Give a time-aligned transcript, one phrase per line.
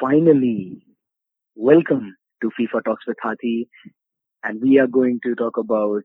[0.00, 0.84] finally,
[1.54, 3.68] welcome to FIFA Talks with Hathi,
[4.42, 6.02] and we are going to talk about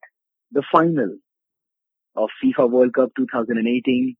[0.51, 1.17] the final
[2.15, 4.15] of FIFA World Cup 2018.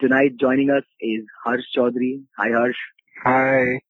[0.00, 2.24] Tonight, joining us is Harsh Chaudhary.
[2.36, 2.76] Hi, Harsh.
[3.24, 3.80] Hi.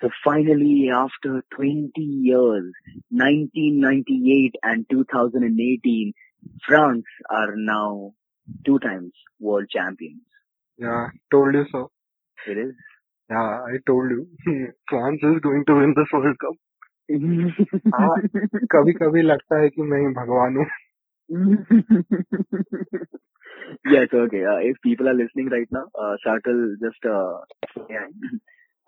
[0.00, 2.72] So finally, after 20 years,
[3.10, 6.12] 1998 and 2018,
[6.66, 8.12] France are now
[8.64, 10.22] two times world champions.
[10.76, 11.90] Yeah, told you so.
[12.46, 12.74] It is.
[13.29, 14.27] Yeah, I told you.
[14.89, 16.55] France is going to win this World Cup.
[17.93, 18.15] हाँ,
[18.71, 20.65] कभी कभी लगता है कि मैं ही भगवान हूँ
[23.85, 24.43] yes, okay.
[24.45, 27.39] Uh, if people are listening right now, uh, Sartle just, uh,
[27.89, 28.07] yeah,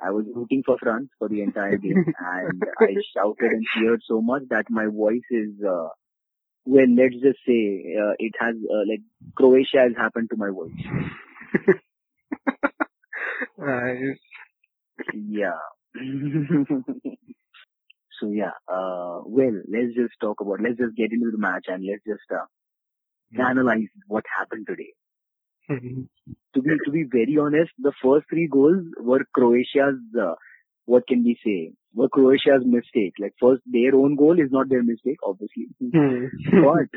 [0.02, 4.22] I was rooting for France for the entire game and I shouted and cheered so
[4.22, 5.90] much that my voice is, uh,
[6.66, 9.02] well, let's just say, uh, it has, uh, like,
[9.36, 10.72] Croatia has happened to my voice.
[13.58, 14.20] nice.
[15.15, 15.59] Yeah.
[18.21, 21.85] so yeah, uh, well, let's just talk about, let's just get into the match and
[21.85, 22.47] let's just, uh,
[23.43, 24.93] analyze what happened today.
[26.55, 30.35] To be, to be very honest, the first three goals were Croatia's, uh,
[30.89, 33.15] what can we say, were Croatia's mistake.
[33.21, 35.67] Like first, their own goal is not their mistake, obviously.
[35.81, 36.89] but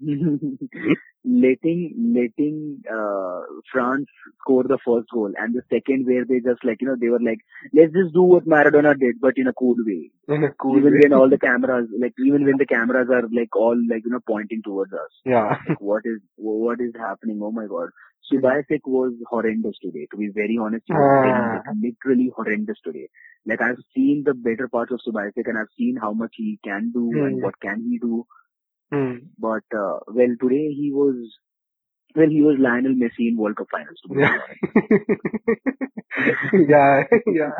[1.24, 1.80] letting
[2.16, 3.40] letting uh,
[3.72, 4.06] France
[4.40, 7.20] score the first goal and the second where they just like you know they were
[7.20, 7.40] like
[7.74, 10.10] let's just do what Maradona did but in a cool way.
[10.28, 11.00] In a cool even way.
[11.04, 14.20] when all the cameras like even when the cameras are like all like you know
[14.26, 15.12] pointing towards us.
[15.24, 15.56] Yeah.
[15.68, 17.40] Like, what is what is happening?
[17.42, 17.88] Oh my god.
[18.32, 20.06] Subasic was horrendous today.
[20.12, 21.62] To be very honest, was Ah.
[21.82, 23.08] literally horrendous today.
[23.46, 26.90] Like I've seen the better parts of Subasic and I've seen how much he can
[26.92, 27.42] do and Hmm.
[27.42, 28.24] what can he do.
[28.92, 29.14] Hmm.
[29.38, 31.16] But uh, well, today he was
[32.16, 34.00] well, he was Lionel Messi in World Cup finals.
[34.10, 34.38] Yeah.
[36.68, 37.50] yeah, yeah,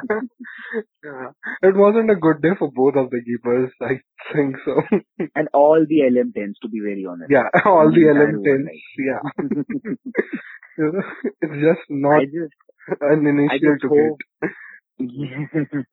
[1.05, 1.29] yeah.
[1.63, 3.71] It wasn't a good day for both of the keepers.
[3.81, 4.01] I
[4.33, 4.83] think so.
[5.37, 7.31] and all the LM10s, to be very honest.
[7.31, 9.97] Yeah, all the entire LM10s.
[11.43, 12.55] it's just not just,
[13.01, 14.21] an I initial to hope.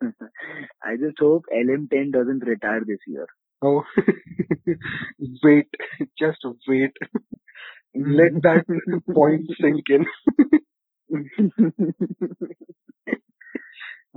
[0.83, 3.27] I just hope LM10 doesn't retire this year.
[3.61, 3.83] Oh,
[5.43, 5.67] wait,
[6.19, 6.91] just wait.
[7.95, 8.65] Let that
[9.13, 10.05] point sink in.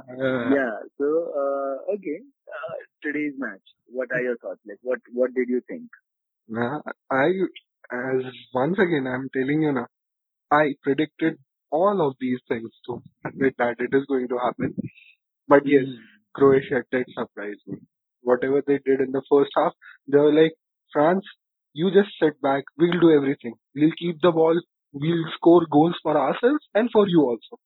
[0.09, 0.77] Uh, yeah.
[0.99, 1.07] So,
[1.37, 2.21] uh, okay.
[2.49, 3.61] Uh, today's match.
[3.87, 4.61] What are your thoughts?
[4.67, 5.89] Like, what what did you think?
[6.49, 7.27] Nah, I,
[7.93, 9.87] as once again, I'm telling you now,
[10.51, 11.39] I predicted
[11.71, 13.03] all of these things to
[13.37, 14.75] with that it is going to happen.
[15.49, 15.85] But yes,
[16.35, 17.79] Croatia did surprise me.
[18.23, 19.73] Whatever they did in the first half,
[20.07, 20.53] they were like,
[20.93, 21.25] France,
[21.73, 23.55] you just sit back, we'll do everything.
[23.75, 24.61] We'll keep the ball,
[24.93, 27.59] we'll score goals for ourselves and for you also.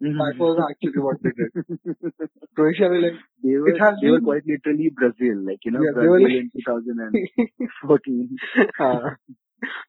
[0.00, 1.50] That was actually what they did.
[2.54, 5.80] Croatia were like, they were it has they were quite literally Brazil, like you know
[5.82, 7.48] Yeah, they were Brazil like- in
[7.82, 8.36] 2014.
[8.80, 9.10] uh,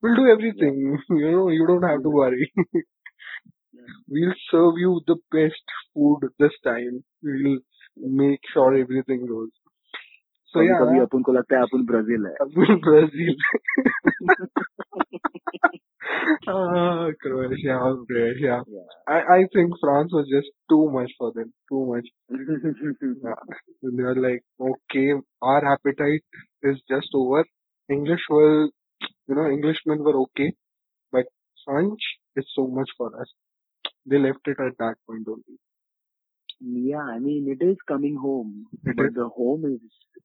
[0.03, 0.99] we'll do everything.
[1.11, 2.53] You know, you don't have to worry.
[4.09, 7.05] we'll serve you the best food this time.
[7.23, 7.59] We'll
[7.97, 9.51] make sure everything goes.
[10.53, 12.35] So कभी कभी yeah, अपन को लगता है अपन Brazil है
[12.87, 13.35] Brazil.
[16.47, 18.63] Ah, Croatia, Croatia.
[18.67, 18.89] Yeah.
[19.09, 21.53] I, I think France was just too much for them.
[21.69, 22.07] Too much.
[22.31, 23.35] Yeah.
[23.83, 26.25] They were like, okay, our appetite
[26.63, 27.45] is just over.
[27.91, 28.69] English were,
[29.30, 30.54] you know, Englishmen were okay,
[31.12, 31.26] but
[31.66, 32.02] French
[32.36, 33.30] is so much for us.
[34.06, 35.60] They left it at that point only.
[36.62, 39.14] yeah, I mean it is coming home, It but is.
[39.16, 39.82] the home is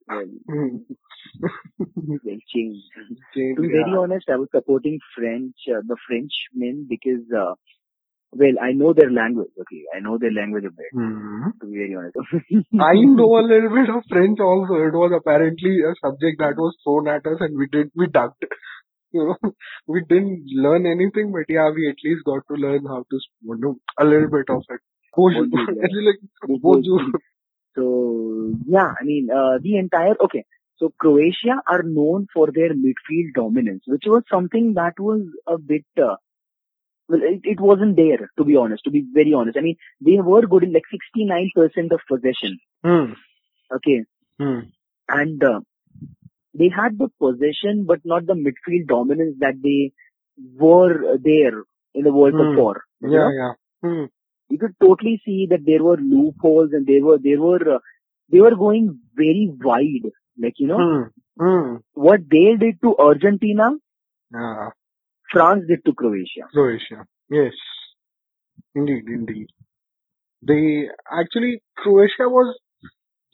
[0.07, 0.77] well, Hmm.
[2.25, 2.83] well changed.
[3.35, 3.97] Change, To be very yeah.
[3.97, 7.53] honest, I was supporting French, uh, the Frenchmen because, uh,
[8.33, 9.51] well, I know their language.
[9.61, 10.91] Okay, I know their language a bit.
[10.93, 11.49] Hmm.
[11.61, 12.17] To be very honest.
[12.91, 14.75] I know a little bit of French also.
[14.89, 18.43] It was apparently a subject that was thrown at us and we did, we ducked.
[19.11, 19.51] You know,
[19.87, 23.57] we didn't learn anything, but yeah, we at least got to learn how to, you
[23.57, 24.79] know, a little bit of it.
[25.15, 25.45] Bonjour.
[25.47, 25.83] Bonjour, yeah.
[25.83, 26.99] It's like, bonjour.
[27.75, 30.45] So yeah, I mean uh, the entire okay.
[30.77, 35.85] So Croatia are known for their midfield dominance, which was something that was a bit.
[35.97, 36.15] Uh,
[37.07, 38.83] well, it, it wasn't there to be honest.
[38.85, 42.59] To be very honest, I mean they were good in like 69% of possession.
[42.83, 43.13] Hmm.
[43.73, 44.03] Okay,
[44.39, 44.59] Hmm.
[45.09, 45.59] and uh,
[46.57, 49.91] they had the possession, but not the midfield dominance that they
[50.65, 51.63] were there
[51.93, 52.83] in the World Cup for.
[53.01, 53.31] you Yeah, know?
[53.41, 53.53] yeah.
[53.83, 54.05] Hmm.
[54.49, 57.79] you could totally see that there were loopholes and they were they were uh,
[58.31, 60.09] they were going very wide.
[60.45, 61.09] Like you know.
[61.39, 61.75] Hmm.
[61.93, 63.69] what they did to Argentina,
[64.33, 64.69] Yeah.
[65.31, 66.45] France did to Croatia.
[66.53, 67.05] Croatia.
[67.29, 67.53] Yes.
[68.73, 69.47] Indeed, indeed.
[70.41, 70.87] They
[71.21, 72.57] actually Croatia was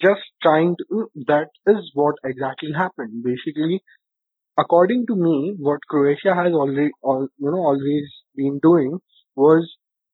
[0.01, 1.09] just trying to.
[1.27, 3.24] That is what exactly happened.
[3.24, 3.81] Basically,
[4.57, 9.00] according to me, what Croatia has already, all, you know, always been doing
[9.36, 9.69] was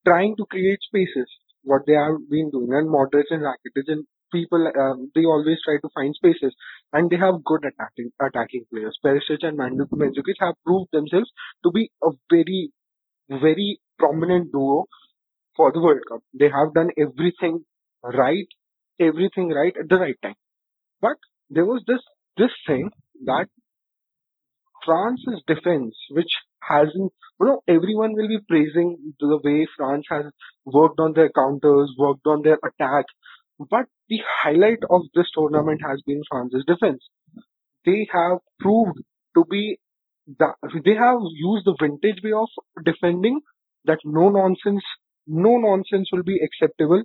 [0.08, 1.30] trying to create spaces.
[1.64, 5.76] What they have been doing, and Modric and Rakitic and people, um, they always try
[5.82, 6.56] to find spaces,
[6.94, 8.98] and they have good attacking attacking players.
[9.04, 11.30] Perisic and Mandzukic have proved themselves
[11.64, 12.72] to be a very,
[13.30, 14.86] very prominent duo
[15.56, 16.22] for the World Cup.
[16.34, 17.66] They have done everything
[18.04, 18.48] right,
[19.00, 20.36] everything right at the right time.
[21.02, 21.18] But
[21.50, 22.02] there was this
[22.38, 22.90] this thing
[23.26, 23.48] that
[24.86, 30.26] France's defense, which hasn't, you know, everyone will be praising the way France has
[30.66, 33.06] worked on their counters, worked on their attack.
[33.60, 37.04] But the highlight of this tournament has been France's defense.
[37.86, 39.00] They have proved
[39.36, 39.80] to be
[40.40, 40.56] that
[40.86, 42.50] they have used the vintage way of
[42.84, 43.42] defending
[43.86, 44.84] that no nonsense,
[45.26, 47.04] no nonsense will be acceptable.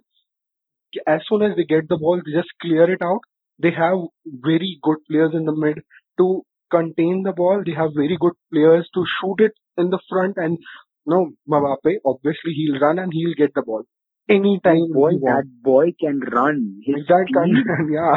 [1.06, 3.20] As soon as they get the ball, they just clear it out.
[3.58, 5.82] They have very good players in the mid
[6.18, 7.62] to contain the ball.
[7.64, 10.58] They have very good players to shoot it in the front and
[11.06, 13.82] no Mbappe, obviously he'll run and he'll get the ball
[14.28, 16.80] anytime boy, that boy can run.
[16.84, 17.92] His That can speed.
[17.92, 18.16] yeah.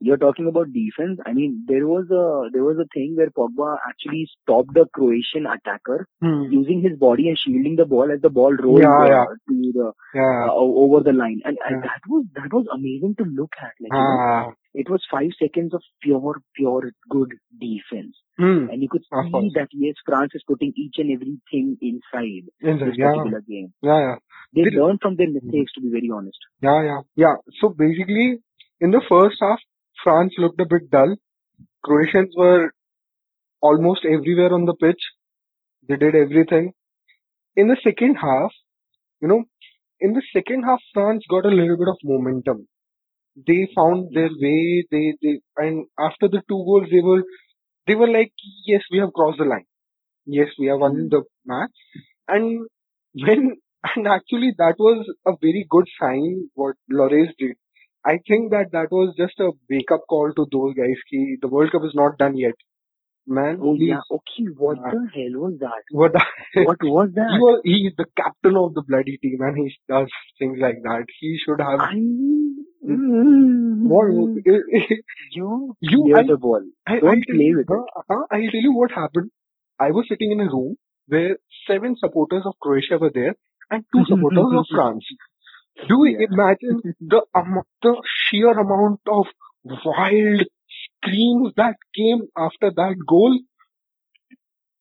[0.00, 1.18] You're talking about defense.
[1.26, 5.46] I mean, there was a there was a thing where Pogba actually stopped the Croatian
[5.46, 6.42] attacker Hmm.
[6.50, 9.24] using his body and shielding the ball as the ball rolled Yeah, uh, yeah.
[9.48, 10.46] to the Yeah.
[10.48, 13.72] uh, over the line, and, and that was that was amazing to look at.
[13.80, 14.52] Like you know, Ah.
[14.74, 18.68] it was five seconds of pure pure good defense, Hmm.
[18.70, 22.96] and you could see that yes, France is putting each and everything inside Inside, this
[22.98, 23.12] Yeah.
[23.14, 23.72] particular game.
[23.82, 24.00] Yeah.
[24.06, 24.16] Yeah.
[24.54, 26.38] They Did- learned from their mistakes, to be very honest.
[26.60, 27.36] Yeah, yeah, yeah.
[27.60, 28.38] So basically,
[28.80, 29.60] in the first half,
[30.02, 31.14] France looked a bit dull.
[31.84, 32.72] Croatians were
[33.60, 35.02] almost everywhere on the pitch.
[35.88, 36.72] They did everything.
[37.56, 38.52] In the second half,
[39.22, 39.44] you know,
[40.00, 42.66] in the second half, France got a little bit of momentum.
[43.46, 44.86] They found their way.
[44.90, 47.22] They, they, and after the two goals, they were,
[47.86, 48.32] they were like,
[48.66, 49.66] yes, we have crossed the line.
[50.26, 51.10] Yes, we have won Mm.
[51.10, 51.72] the match.
[52.28, 52.66] And
[53.14, 53.56] when,
[53.96, 57.56] and actually that was a very good sign what Lloris did.
[58.06, 61.00] I think that that was just a wake up call to those guys.
[61.10, 62.54] Ki the World Cup is not done yet.
[63.26, 63.88] Man, Oh please.
[63.88, 64.44] yeah, okay.
[64.58, 64.90] What Yeah.
[64.92, 65.82] the hell was that?
[65.90, 66.22] What the,
[66.68, 67.38] What was he that?
[67.44, 71.06] was, he is the captain of the bloody team and he does things like that.
[71.20, 71.94] He should have, I
[72.84, 73.88] Mm-hmm.
[73.88, 74.94] what, mm-hmm.
[75.32, 76.62] you You- clear I- the ball.
[76.86, 79.30] I, Don't I'll play with huh, huh, I'll tell you what happened.
[79.80, 80.76] I was sitting in a room
[81.08, 81.36] where
[81.66, 83.34] seven supporters of Croatia were there
[83.70, 85.04] and two supporters of France.
[85.88, 86.26] Do you Yeah.
[86.30, 89.26] imagine the amo- the sheer amount of
[89.84, 90.42] wild
[90.82, 93.38] screams that came after that goal?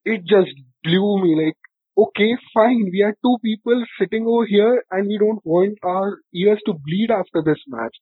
[0.06, 0.52] It just
[0.84, 1.58] blew me like,
[1.98, 6.60] okay, fine, we are two people sitting over here and we don't want our ears
[6.66, 7.96] to bleed after this match.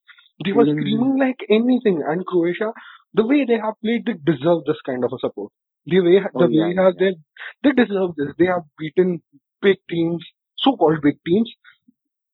[0.46, 0.74] They were Mhm.
[0.76, 2.74] screaming like anything and Croatia,
[3.14, 5.52] the way they have played, they deserve this kind of a support.
[5.86, 7.16] The way, the Oh, way yeah, have they,
[7.64, 8.34] they deserve this.
[8.38, 9.22] They have beaten
[9.62, 10.24] big teams,
[10.58, 11.52] so-called big teams,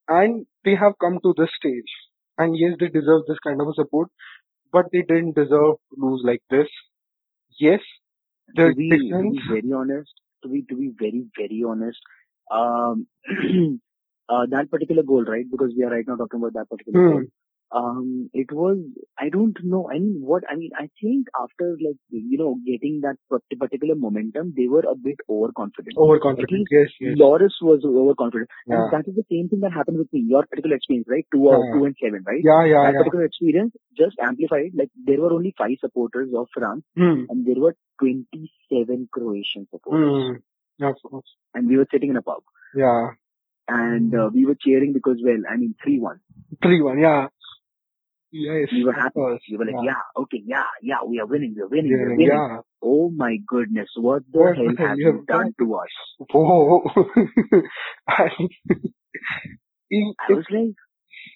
[0.07, 1.91] and they have come to this stage.
[2.37, 4.09] And yes, they deserve this kind of a support,
[4.71, 6.67] but they didn't deserve to lose like this.
[7.59, 7.81] Yes,
[8.55, 10.13] the to be, to be very honest,
[10.43, 11.99] to be to be very very honest,
[12.51, 13.07] um,
[14.29, 15.45] uh, that particular goal, right?
[15.49, 17.13] Because we are right now talking about that particular Hmm.
[17.13, 17.25] goal.
[17.77, 18.77] Um, it was
[19.19, 19.89] I don't know.
[19.93, 23.17] I mean, what I mean, I think after like you know getting that
[23.59, 25.97] particular momentum, they were a bit overconfident.
[25.97, 26.65] overconfident.
[26.71, 27.17] Yes, yes.
[27.23, 28.75] Lloris was overconfident, Yeah.
[28.77, 30.21] and that is the same thing that happened with me.
[30.29, 31.27] Your particular experience, right?
[31.35, 31.73] Two, uh, Yeah.
[31.73, 32.41] two and seven, right?
[32.51, 32.99] Yeah, yeah, that yeah.
[33.03, 34.71] particular experience just amplified.
[34.73, 37.25] Like there were only five supporters of France, Hmm.
[37.27, 40.41] and there were 27 Croatian supporters.
[40.79, 41.25] Yeah, of course.
[41.53, 42.43] and we were sitting in a pub,
[42.75, 43.09] Yeah.
[43.67, 46.19] and uh, we were cheering because, well, I mean, three one.
[46.63, 47.27] 3 1, yeah.
[48.31, 48.69] Yes.
[48.71, 49.13] We were happy.
[49.49, 49.93] We were like, yeah.
[49.93, 52.27] yeah, okay, yeah, yeah, we are winning, we are winning, Yeah, we are winning.
[52.27, 52.57] yeah.
[52.83, 55.93] Oh my goodness, what the What hell have you done to us?
[56.33, 56.81] Oh.
[58.07, 58.49] And
[59.91, 60.75] e- I was like,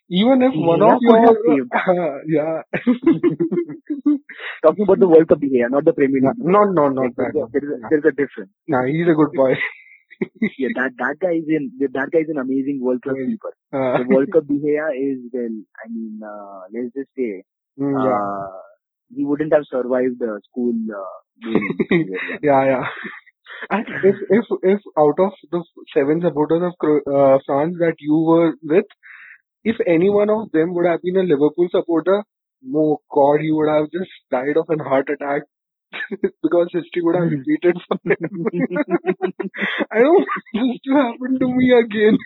[0.09, 1.71] even if one of your, saved
[2.27, 2.61] yeah,
[4.63, 6.37] talking about the World Cup here, not the Premier no, League.
[6.39, 7.49] no, no, not Like, that.
[7.51, 8.51] there's, a, there is a, difference.
[8.67, 9.53] No, he's a good boy.
[10.57, 13.53] Yeah, that that guy is in that guy is an amazing World Cup keeper.
[13.73, 17.43] Uh, The World Cup De Gea is well, I mean, uh, let's just say,
[17.79, 18.13] mm, yeah.
[18.13, 18.61] uh,
[19.09, 20.73] he wouldn't have survived the school.
[20.93, 22.07] Uh, game.
[22.43, 22.83] yeah, yeah.
[23.69, 28.53] And if if if out of the seven supporters of uh, France that you were
[28.63, 28.85] with,
[29.63, 32.23] if any one of them would have been a Liverpool supporter,
[32.75, 35.43] oh God, he would have just died of a heart attack
[36.43, 37.39] because history would have hmm.
[37.39, 38.45] repeated for him.
[39.91, 42.17] I don't want this to happen to me again.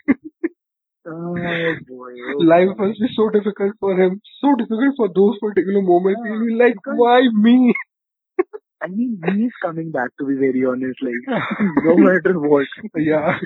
[1.08, 1.34] Oh
[1.86, 2.12] boy.
[2.34, 6.20] Oh Life must be so difficult for him, so difficult for those particular moments.
[6.24, 7.74] Yeah, He'll be like, why me?
[8.82, 11.40] I mean, he's coming back to be very honest, like
[11.84, 12.66] no matter what.
[12.96, 13.38] yeah.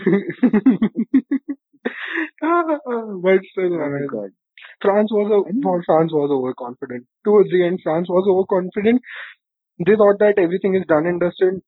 [3.22, 4.30] But still, Oh my god.
[4.80, 5.60] France was I a, hmm.
[5.60, 7.06] mean, France was overconfident.
[7.24, 9.02] Towards the end, France was overconfident.
[9.78, 11.62] They thought that everything is done and dusted.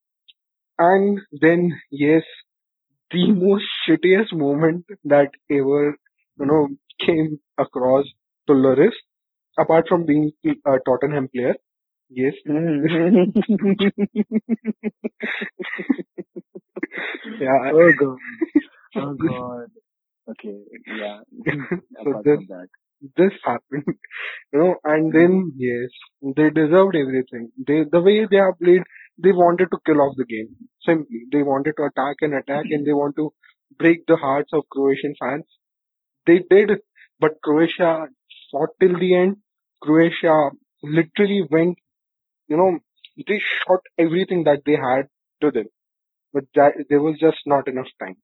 [0.79, 2.23] And then, yes,
[3.11, 5.97] the most shittiest moment that ever,
[6.39, 8.07] you know, came across
[8.47, 8.95] to Lloris,
[9.59, 11.55] apart from being a Tottenham player.
[12.09, 12.35] Yes.
[12.47, 12.85] Hmm.
[17.41, 17.73] yeah.
[17.73, 18.19] oh god.
[18.97, 19.71] Oh god.
[20.33, 20.59] Okay.
[20.87, 21.21] Yeah.
[22.03, 22.41] so this
[23.17, 23.85] this happened,
[24.53, 25.91] you know, and then yes,
[26.37, 27.51] they deserved everything.
[27.67, 28.83] They the way they have played,
[29.19, 30.51] they wanted to kill off the game.
[30.87, 33.33] Simply, they wanted to attack and attack, and they want to
[33.79, 35.45] break the hearts of Croatian fans.
[36.27, 36.71] They did,
[37.21, 38.09] but Croatia
[38.51, 39.37] fought till the end.
[39.83, 40.51] Croatia
[40.83, 41.79] literally went,
[42.49, 42.79] you know,
[43.27, 45.09] they shot everything that they had
[45.43, 45.67] to them,
[46.33, 48.17] but that, there was just not enough time.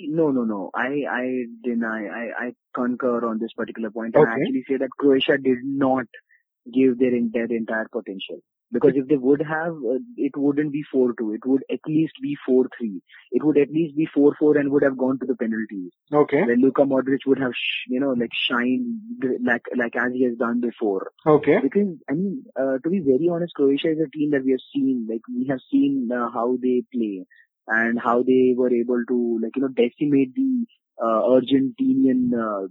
[0.00, 0.70] No, no, no.
[0.74, 4.14] I, I deny, I, I concur on this particular point.
[4.16, 6.06] and I actually say that Croatia did not
[6.72, 8.38] give their, their entire potential.
[8.72, 11.36] Because if they would have, uh, it wouldn't be 4-2.
[11.36, 12.66] It would at least be 4-3.
[13.30, 15.92] It would at least be 4-4 and would have gone to the penalties.
[16.12, 16.42] Okay.
[16.42, 18.98] Where Luka Modric would have, sh- you know, like shine
[19.44, 21.12] like, like as he has done before.
[21.24, 21.58] Okay.
[21.62, 24.64] Because, I mean, uh, to be very honest, Croatia is a team that we have
[24.74, 27.26] seen, like, we have seen uh, how they play
[27.66, 30.66] and how they were able to, like, you know, decimate the
[31.02, 32.68] uh, Argentinian uh,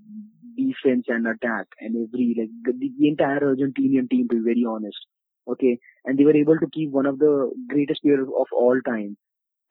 [0.56, 4.98] defense and attack and every, like, the, the entire Argentinian team, to be very honest.
[5.48, 5.80] Okay.
[6.06, 9.18] And they were able to keep one of the greatest players of all time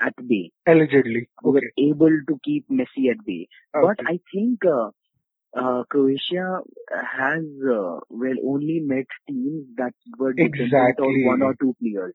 [0.00, 0.50] at bay.
[0.66, 1.28] Allegedly.
[1.42, 3.48] They were able to keep Messi at bay.
[3.72, 4.90] But I think uh,
[5.56, 6.60] uh, Croatia
[6.90, 12.14] has uh, well only met teams that were dependent on one or two players.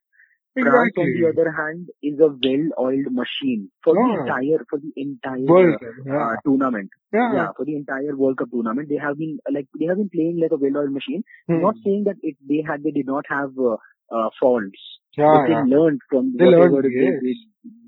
[0.62, 4.92] France, on the other hand, is a well-oiled machine for the Ah, entire for the
[4.96, 5.76] entire World
[6.20, 6.36] uh, Yeah.
[6.46, 6.90] tournament.
[7.14, 7.30] Yeah.
[7.30, 10.40] Yeah, for the entire World Cup tournament, they have been like they have been playing
[10.42, 11.24] like a well-oiled machine.
[11.54, 11.84] Not Hmm.
[11.86, 13.78] saying that it they had they did not have uh,
[14.12, 14.82] uh, faults,
[15.18, 15.64] Yeah, but they yeah.
[15.76, 17.22] learned from They learned, they yes.
[17.22, 17.38] did.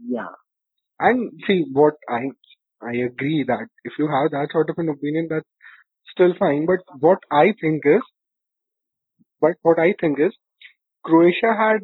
[0.07, 0.33] Yeah,
[0.99, 2.31] And see, what I
[2.81, 5.47] I agree that if you have that sort of an opinion, that's
[6.11, 6.65] still fine.
[6.65, 8.01] But what I think is,
[9.41, 10.33] but what I think is,
[11.05, 11.81] Croatia had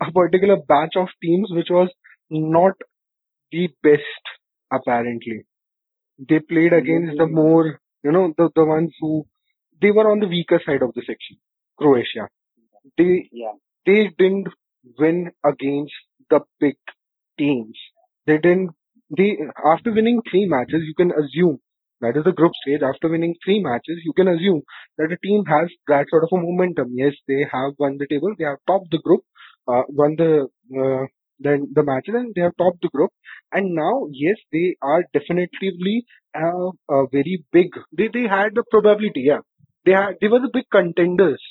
[0.00, 1.88] a particular batch of teams which was
[2.30, 2.72] not
[3.52, 4.02] the best,
[4.72, 5.44] apparently.
[6.18, 7.34] They played against the mm-hmm.
[7.34, 9.26] more, you know, the, the ones who,
[9.80, 11.36] they were on the weaker side of the section,
[11.78, 12.28] Croatia.
[12.96, 13.52] They, Yeah.
[13.84, 14.48] they didn't
[14.98, 15.92] win against
[16.30, 16.76] the big
[17.38, 17.76] teams.
[18.26, 18.70] They didn't,
[19.16, 19.36] they,
[19.72, 21.58] after winning three matches, you can assume,
[22.00, 24.62] that is the group stage, after winning three matches, you can assume
[24.98, 26.92] that a team has that sort of a momentum.
[26.94, 29.22] Yes, they have won the table, they have topped the group,
[29.68, 31.06] uh, won the, uh,
[31.38, 33.10] then the matches and they have topped the group.
[33.52, 36.04] And now, yes, they are definitively
[36.34, 39.40] uh, a very big, they, they had the probability, yeah.
[39.84, 41.42] They had, they were the big contenders.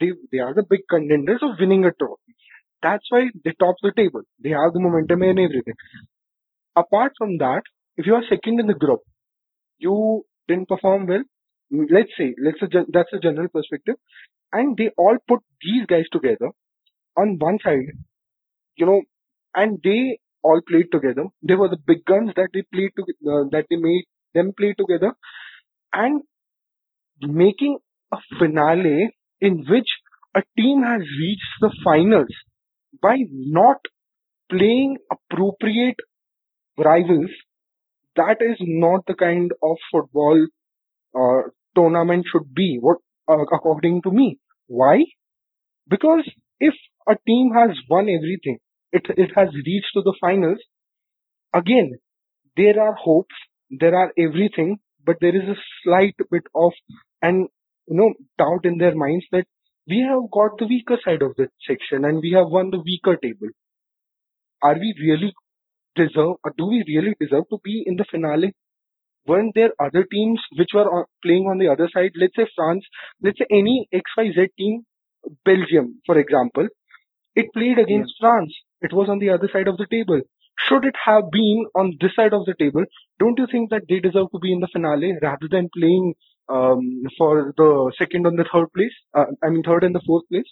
[0.00, 2.34] They, they are the big contenders of winning a trophy.
[2.82, 4.22] That's why they top the table.
[4.42, 5.74] They have the momentum and everything.
[6.76, 7.62] Apart from that,
[7.98, 9.00] if you are second in the group,
[9.78, 11.22] you didn't perform well.
[11.70, 13.96] Let's say, let's gen- that's a general perspective,
[14.52, 16.50] and they all put these guys together
[17.22, 17.92] on one side,
[18.76, 19.02] you know,
[19.54, 21.24] and they all played together.
[21.42, 24.74] They were the big guns that they played to, uh, that they made them play
[24.78, 25.12] together,
[25.92, 26.22] and
[27.20, 27.78] making
[28.12, 29.10] a finale
[29.40, 29.88] in which
[30.36, 32.34] a team has reached the finals
[33.02, 33.78] by not
[34.50, 35.96] playing appropriate
[36.76, 37.30] rivals,
[38.16, 40.46] that is not the kind of football
[41.14, 41.42] uh,
[41.74, 42.78] tournament should be.
[42.80, 42.98] What,
[43.28, 45.04] uh, according to me, why?
[45.88, 46.24] Because
[46.60, 46.74] if
[47.08, 48.58] a team has won everything,
[48.92, 50.58] it it has reached to the finals.
[51.54, 51.92] Again,
[52.56, 53.34] there are hopes,
[53.70, 56.72] there are everything, but there is a slight bit of
[57.22, 57.48] and
[57.86, 59.46] you know doubt in their minds that
[59.88, 63.16] we have got the weaker side of the section and we have won the weaker
[63.16, 63.48] table.
[64.62, 65.32] Are we really
[65.96, 66.36] deserve?
[66.44, 68.52] Or do we really deserve to be in the finale?
[69.26, 72.12] Weren't there other teams which were playing on the other side?
[72.16, 72.84] Let's say France,
[73.22, 74.84] let's say any XYZ team,
[75.44, 76.68] Belgium, for example,
[77.42, 77.84] it played Yeah.
[77.86, 78.54] against France.
[78.88, 80.20] It was on the other side of the table.
[80.66, 82.84] Should it have been on this side of the table,
[83.20, 86.14] don't you think that they deserve to be in the finale rather than playing
[86.48, 86.80] um,
[87.18, 88.96] for the second and the third place?
[89.14, 90.50] Uh, I mean, third and the fourth place?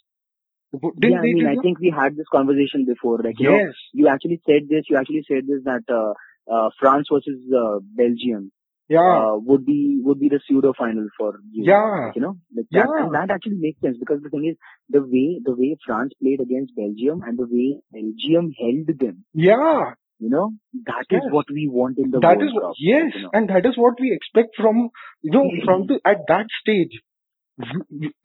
[1.00, 3.18] Didn't I they mean, I think we had this conversation before.
[3.24, 3.74] Like, you know, Yes.
[3.92, 6.12] you actually said this, you actually said this that, uh,
[6.52, 8.52] uh, France versus uh, Belgium
[8.88, 9.00] Yeah.
[9.00, 11.64] uh, would be would be the pseudo final for you.
[11.64, 12.12] Yeah.
[12.14, 13.04] You know, like that, Yeah.
[13.04, 14.56] and that actually makes sense because the thing is
[14.88, 19.24] the way the way France played against Belgium and the way Belgium held them.
[19.34, 19.94] Yeah.
[20.18, 20.52] You know,
[20.86, 21.32] that is Yes.
[21.32, 22.72] what we want in the That World is Cup.
[22.78, 23.30] yes, You know.
[23.34, 24.88] and that is what we expect from
[25.22, 27.00] you know from the at that stage.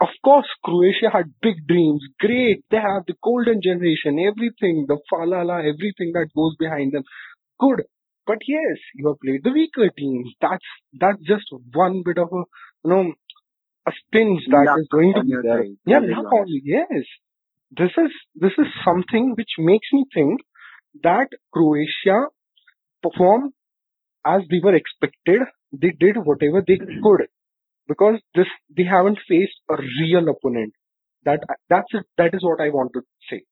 [0.05, 2.03] Of course, Croatia had big dreams.
[2.19, 7.03] Great, they have the golden generation, everything, the falala, everything that goes behind them.
[7.59, 7.83] Good,
[8.25, 10.33] but yes, you have played the weaker teams.
[10.41, 10.65] That's
[10.99, 12.43] that's just one bit of a
[12.83, 13.13] you know
[13.87, 15.63] a spinach that Luck is going to be there.
[15.63, 16.61] side, Yeah, luck only.
[16.63, 17.03] Yes,
[17.71, 20.41] this is this is something which makes me think
[21.03, 22.27] that Croatia
[23.01, 23.53] performed
[24.25, 25.41] as they were expected.
[25.71, 27.27] They did whatever they could
[27.87, 30.73] because this they haven't faced a real opponent.
[31.23, 32.05] That that's it.
[32.17, 33.43] That is what I want to say.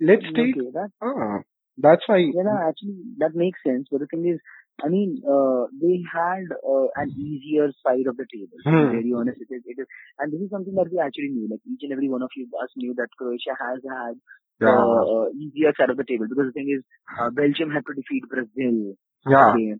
[0.00, 1.40] Let's take Okay, that ah,
[1.82, 3.86] that's why yeah, no, actually that makes sense.
[3.90, 4.40] But the thing is,
[4.84, 8.58] I mean, uh, they had uh, an easier side of the table.
[8.68, 8.76] To Hmm.
[8.76, 9.86] be very honest, it is, it is,
[10.18, 11.48] and this is something that we actually knew.
[11.50, 14.14] Like each and every one of you us knew that Croatia has had
[14.60, 16.82] yeah uh, uh, easier side of the table because the thing is,
[17.20, 18.94] uh, Belgium had to defeat Brazil,
[19.26, 19.74] yeah okay,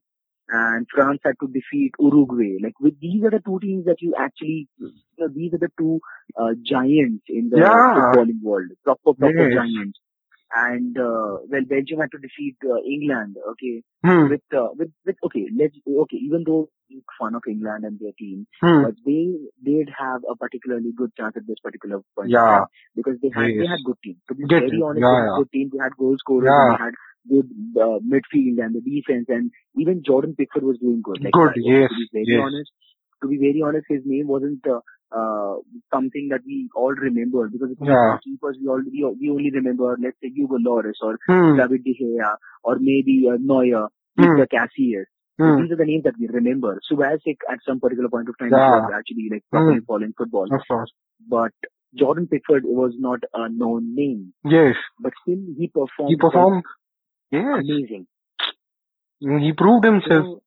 [0.49, 2.59] and France had to defeat Uruguay.
[2.62, 5.71] Like with these are the two teams that you actually, you know, these are the
[5.78, 6.00] two
[6.38, 7.95] uh, giants in the Yeah.
[7.95, 9.47] footballing world, proper proper Yes.
[9.47, 9.99] giants.
[10.52, 13.37] And uh, well, Belgium had to defeat uh, England.
[13.52, 14.28] Okay, hmm.
[14.30, 16.16] with uh, with with okay, let's okay.
[16.16, 18.83] Even though make fun of England and their team, Hmm.
[18.83, 19.30] but they
[19.62, 22.30] did have a particularly good chance at this particular point.
[22.30, 22.64] yeah
[22.97, 24.16] because they had they had good team.
[24.28, 25.38] To be very honest, Yeah, they had yeah.
[25.38, 25.71] good team.
[25.73, 26.50] They had goal scorers.
[26.50, 26.59] Yeah.
[26.66, 26.95] And they had
[27.30, 27.49] good
[27.87, 31.23] uh, midfield and the defense, and even Jordan Pickford was doing good.
[31.23, 32.42] Like Good, uh, yes, To be very yes.
[32.45, 32.71] honest,
[33.23, 34.80] to be very honest, his name wasn't uh,
[35.12, 35.55] uh,
[35.95, 38.19] something that we all remember because if Yeah.
[38.25, 41.57] keepers we already we we only remember let's say Hugo Lloris or Hmm.
[41.61, 43.88] David De Gea or maybe uh, Neuer,
[44.19, 44.23] Hmm.
[44.37, 45.07] Victor Casillas.
[45.40, 45.59] So Hmm.
[45.62, 46.71] These are the names that we remember.
[46.93, 48.71] Subasic at some particular point of time Yeah.
[48.81, 49.85] was actually like properly Hmm.
[49.93, 50.93] following football, Of course.
[51.37, 51.53] but
[52.01, 54.77] Jordan Pickford was not a known name, Yes.
[55.07, 56.11] but still he performed.
[56.11, 56.62] He performed.
[57.33, 57.64] Yes.
[57.64, 58.07] amazing.
[59.46, 60.25] He proved himself.
[60.27, 60.42] So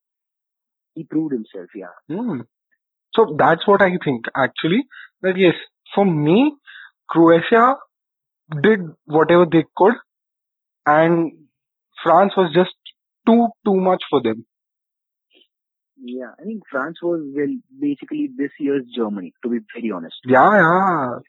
[0.95, 1.69] he proved himself.
[1.75, 1.93] Yeah.
[2.09, 2.41] Hmm.
[3.15, 4.83] So that's what I think actually.
[5.21, 5.55] That yes,
[5.95, 6.55] for me,
[7.09, 7.75] Croatia
[8.61, 9.93] did whatever they could,
[10.85, 11.31] and
[12.03, 12.75] France was just
[13.25, 14.45] too too much for them.
[15.97, 19.33] Yeah, I think France was well basically this year's Germany.
[19.43, 21.19] To be very honest, Yeah, yeah,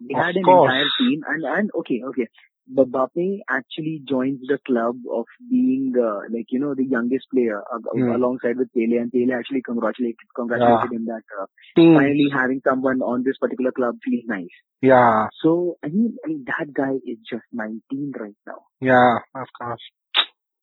[0.00, 0.70] they Of had an course.
[0.70, 2.28] entire team, and and okay, okay.
[2.70, 7.78] Mbappe actually joins the club of being uh, like you know the youngest player uh,
[7.92, 8.14] Hmm.
[8.14, 11.46] alongside with Pele, and Pele actually congratulated congratulated him that uh,
[11.76, 11.94] team.
[11.94, 14.54] finally having someone on this particular club feels nice.
[14.82, 18.66] Yeah, So I mean, I mean that guy is just 19 right now.
[18.80, 19.82] yeah, of course.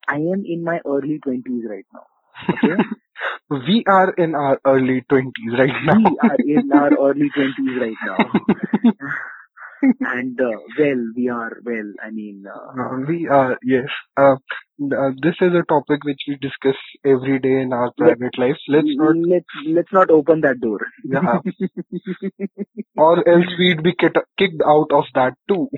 [0.07, 2.05] I am in my early 20s right now.
[2.51, 2.83] Okay,
[3.49, 5.99] We are in our early twenties right now.
[6.03, 8.31] we are in our early 20s right now.
[9.81, 11.93] and uh, well, we are well.
[12.03, 13.87] I mean, uh, we are yes.
[14.17, 14.35] Uh,
[14.81, 18.59] uh, this is a topic which we discuss every day in our private lives.
[18.67, 20.79] Let's not, let's let's not open that door.
[21.03, 21.39] yeah,
[22.97, 25.69] or else we'd be kicked kicked out of that too.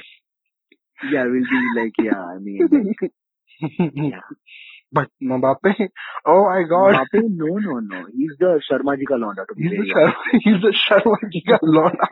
[1.11, 2.23] yeah, we'll be like, yeah.
[2.23, 2.95] I mean,
[4.11, 4.21] yeah.
[4.93, 5.89] But Mbappe,
[6.25, 8.05] oh my God, Mbappe, no, no, no.
[8.11, 9.47] He's the Sharma ji ka londa.
[9.47, 9.93] To be he's the.
[9.93, 12.07] Sharma, he's the Sharma ji ka lona.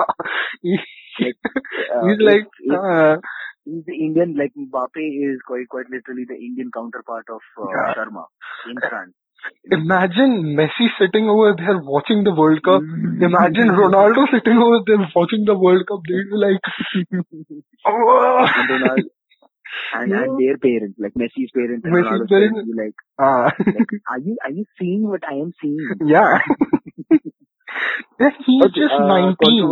[1.19, 1.33] He-
[1.93, 3.15] Uh, he's like, if uh,
[3.65, 7.93] he's the Indian, like Mbappe is quite quite literally the Indian counterpart of uh, Yeah.
[7.97, 8.25] Sharma
[8.73, 9.15] in France.
[9.75, 12.81] imagine Messi sitting over there watching the World Cup.
[12.87, 13.21] Mm.
[13.27, 16.01] Imagine Ronaldo sitting over there watching the World Cup.
[16.09, 16.59] They'd be like,
[17.85, 18.45] oh.
[18.57, 19.07] and Ronaldo,
[19.93, 23.45] and, and their parents, like Messi's parents and Messi's Ronaldo's parents, parents- like, Ah.
[23.65, 25.87] like, are you are you seeing what I am seeing?
[26.05, 26.39] Yeah.
[28.19, 29.71] yeah he's Okay, just uh, 19.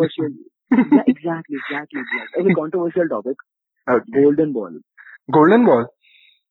[0.72, 2.42] Yeah, exactly, exactly, exactly.
[2.44, 3.38] Okay, controversial topic.
[3.90, 4.22] Okay.
[4.22, 4.72] Golden ball.
[5.32, 5.86] Golden ball.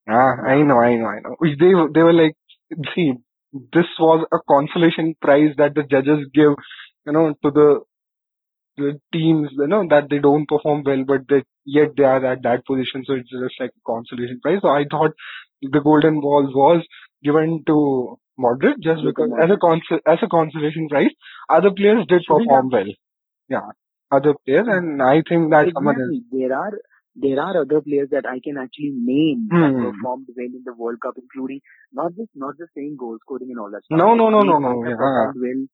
[0.08, 1.36] Ah, I know, I know, I know.
[1.42, 2.34] They, they were like,
[2.94, 3.12] see,
[3.72, 6.52] this was a consolation prize that the judges give,
[7.06, 7.80] you know, to the,
[8.76, 12.42] the teams, you know, that they don't perform well, but they, yet they are at
[12.42, 13.04] that position.
[13.06, 14.58] So it's just like a consolation prize.
[14.62, 15.12] So I thought
[15.62, 16.84] the golden ball was
[17.22, 21.10] given to Modric just because as a cons- as a consolation prize.
[21.48, 22.86] Other players did perform well.
[23.48, 23.68] Yeah.
[24.10, 25.66] Other players and I think that.
[25.68, 26.22] Exactly.
[26.30, 26.72] There are
[27.16, 29.82] there are other players that I can actually name that Hmm.
[29.84, 31.60] performed well in the World Cup, including
[31.92, 33.98] not just not just saying goal scoring and all that stuff.
[33.98, 34.84] No, no, no, no, no.
[34.84, 34.96] Yeah.
[35.34, 35.66] well.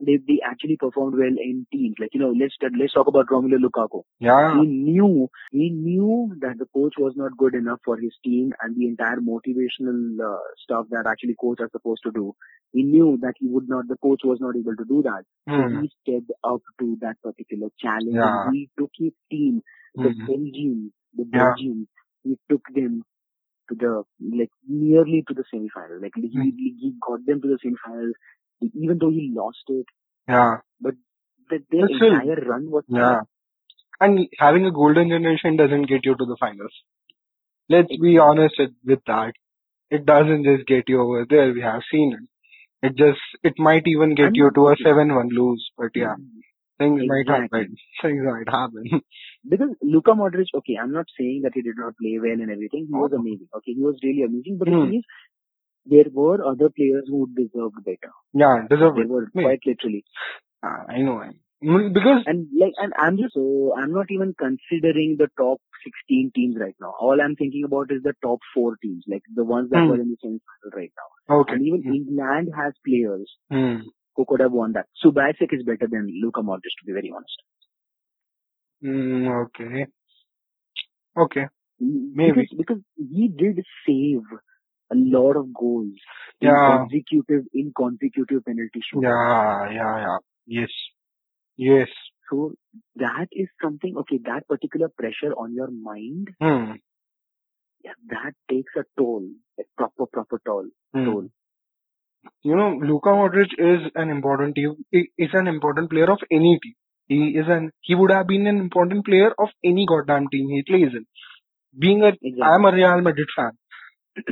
[0.00, 1.96] They they actually performed well in teams.
[1.98, 4.02] Like you know, let's let's talk about Romelu Lukaku.
[4.20, 4.60] Yeah.
[4.60, 8.76] He knew he knew that the coach was not good enough for his team and
[8.76, 12.34] the entire motivational uh, stuff that actually coach are supposed to do.
[12.72, 13.88] He knew that he would not.
[13.88, 15.24] The coach was not able to do that.
[15.56, 15.80] So Hmm.
[15.80, 18.14] he stepped up to that particular challenge.
[18.14, 18.28] Yeah.
[18.44, 19.62] And he took his team,
[19.94, 20.26] the Hmm.
[20.26, 21.54] Belgium, the Yeah.
[21.54, 21.88] Belgians.
[22.24, 23.02] He took them
[23.68, 24.04] to the
[24.38, 26.00] like nearly to the semi-final.
[26.00, 26.42] Like he, Hmm.
[26.42, 28.12] he got them to the semi-final,
[28.60, 29.86] even though he lost it.
[30.28, 30.56] Yeah.
[30.80, 30.94] But
[31.50, 33.20] the, their still, entire run was Yeah.
[34.00, 36.72] And having a golden generation doesn't get you to the finals.
[37.68, 39.32] Let's be honest with, that.
[39.90, 41.52] It doesn't just get you over there.
[41.52, 42.86] We have seen it.
[42.86, 45.68] It just, it might even get I'm you to a 7-1 lose.
[45.76, 46.38] But yeah, mm-hmm.
[46.78, 47.76] things might happen.
[48.02, 48.84] Things might happen.
[49.48, 52.86] Because Luka Modric, okay, I'm not saying that he did not play well and everything.
[52.88, 53.00] He oh.
[53.00, 53.20] was Oh.
[53.20, 53.48] amazing.
[53.54, 54.58] Okay, he was really amazing.
[54.58, 54.90] But the hmm.
[54.90, 55.04] thing is,
[55.88, 58.12] there were other players who deserved better.
[58.34, 59.42] yeah, deserve They were Me.
[59.44, 60.04] quite literally.
[60.62, 61.20] Ah, I know.
[61.22, 61.30] I
[61.64, 66.30] Mm, Because, And like, and I'm just so I'm not even considering the top 16
[66.34, 66.94] teams right now.
[67.00, 69.88] All I'm thinking about is the top four teams, like the ones that Hmm.
[69.88, 71.34] were in the semi-final right now.
[71.40, 71.54] okay.
[71.54, 71.92] And even Hmm.
[71.92, 73.88] England has players Hmm.
[74.16, 74.86] who could have won that.
[75.04, 77.42] Subasic is better than Luka Modric, to be very honest.
[78.82, 79.86] Mm, okay.
[81.16, 81.46] Okay.
[81.78, 82.48] Because, Maybe.
[82.56, 84.22] because he did save
[84.90, 85.94] a lot of goals
[86.40, 86.78] in Yeah.
[86.78, 89.02] consecutive in consecutive penalty shootouts.
[89.02, 90.18] Yeah, yeah, yeah.
[90.60, 90.70] Yes.
[91.56, 91.88] Yes.
[92.30, 92.52] So
[92.96, 93.96] that is something.
[94.04, 96.72] Okay, that particular pressure on your mind, Hmm.
[97.84, 99.24] yeah, that takes a toll,
[99.58, 100.66] a proper proper toll.
[100.94, 101.04] Hmm.
[101.04, 101.28] Toll.
[102.42, 104.76] You know, Luka Modric is an important team.
[104.90, 106.74] He is an important player of any team.
[107.06, 107.70] He is an.
[107.80, 111.06] He would have been an important player of any goddamn team he plays in.
[111.78, 112.42] Being a, Exactly.
[112.42, 113.52] I'm a Real Madrid fan.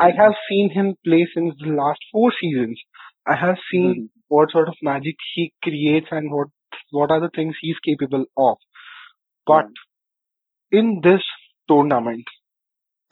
[0.01, 2.81] I have seen him play since the last four seasons.
[3.27, 4.11] I have seen Mhm.
[4.29, 6.49] what sort of magic he creates and what
[6.93, 8.59] what are the things he's capable of.
[9.47, 9.67] But
[10.71, 11.23] in this
[11.69, 12.25] tournament,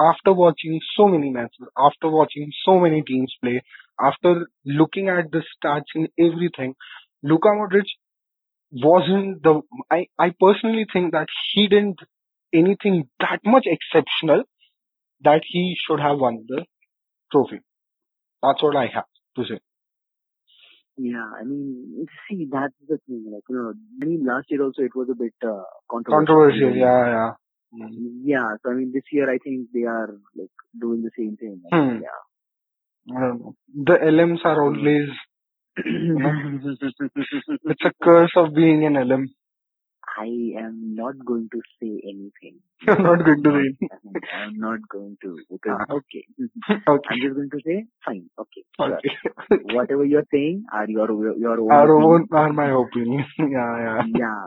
[0.00, 3.62] after watching so many matches, after watching so many teams play,
[4.00, 6.74] after looking at the stats and everything,
[7.22, 7.86] Luka Modric
[8.72, 9.62] wasn't the.
[9.90, 12.00] I, I personally think that he didn't
[12.52, 14.44] anything that much exceptional
[15.22, 16.64] that he should have won the
[17.32, 17.60] trophy.
[18.42, 19.04] That's what I have
[19.36, 19.60] to say.
[20.96, 23.24] Yeah, I mean, see, that's the thing.
[23.32, 26.26] Like, you know, I mean, last year also it was a bit uh, controversial.
[26.26, 27.32] Controversial, yeah, yeah.
[27.74, 28.20] Mm.
[28.22, 30.50] Yeah, so I mean, this year I think they are like
[30.80, 31.60] doing the same thing.
[31.72, 32.02] Hmm.
[32.02, 33.16] Yeah.
[33.16, 33.56] I don't know.
[33.74, 35.08] The LMs are always,
[35.76, 39.34] it's a curse of being an LM.
[40.16, 40.26] I
[40.62, 42.60] am not going to say anything.
[42.86, 43.88] You're not going to say.
[44.40, 45.94] I'm not going to because Ah.
[45.98, 46.24] okay.
[46.88, 47.08] Okay.
[47.10, 48.30] I'm just going to say fine.
[48.38, 48.64] Okay.
[48.76, 48.98] Sure.
[48.98, 49.74] Okay.
[49.74, 51.72] Whatever you're saying are your your own.
[51.72, 52.28] Our opinions.
[52.32, 53.24] own, are my opinion.
[53.38, 54.02] yeah, yeah.
[54.22, 54.44] Yeah.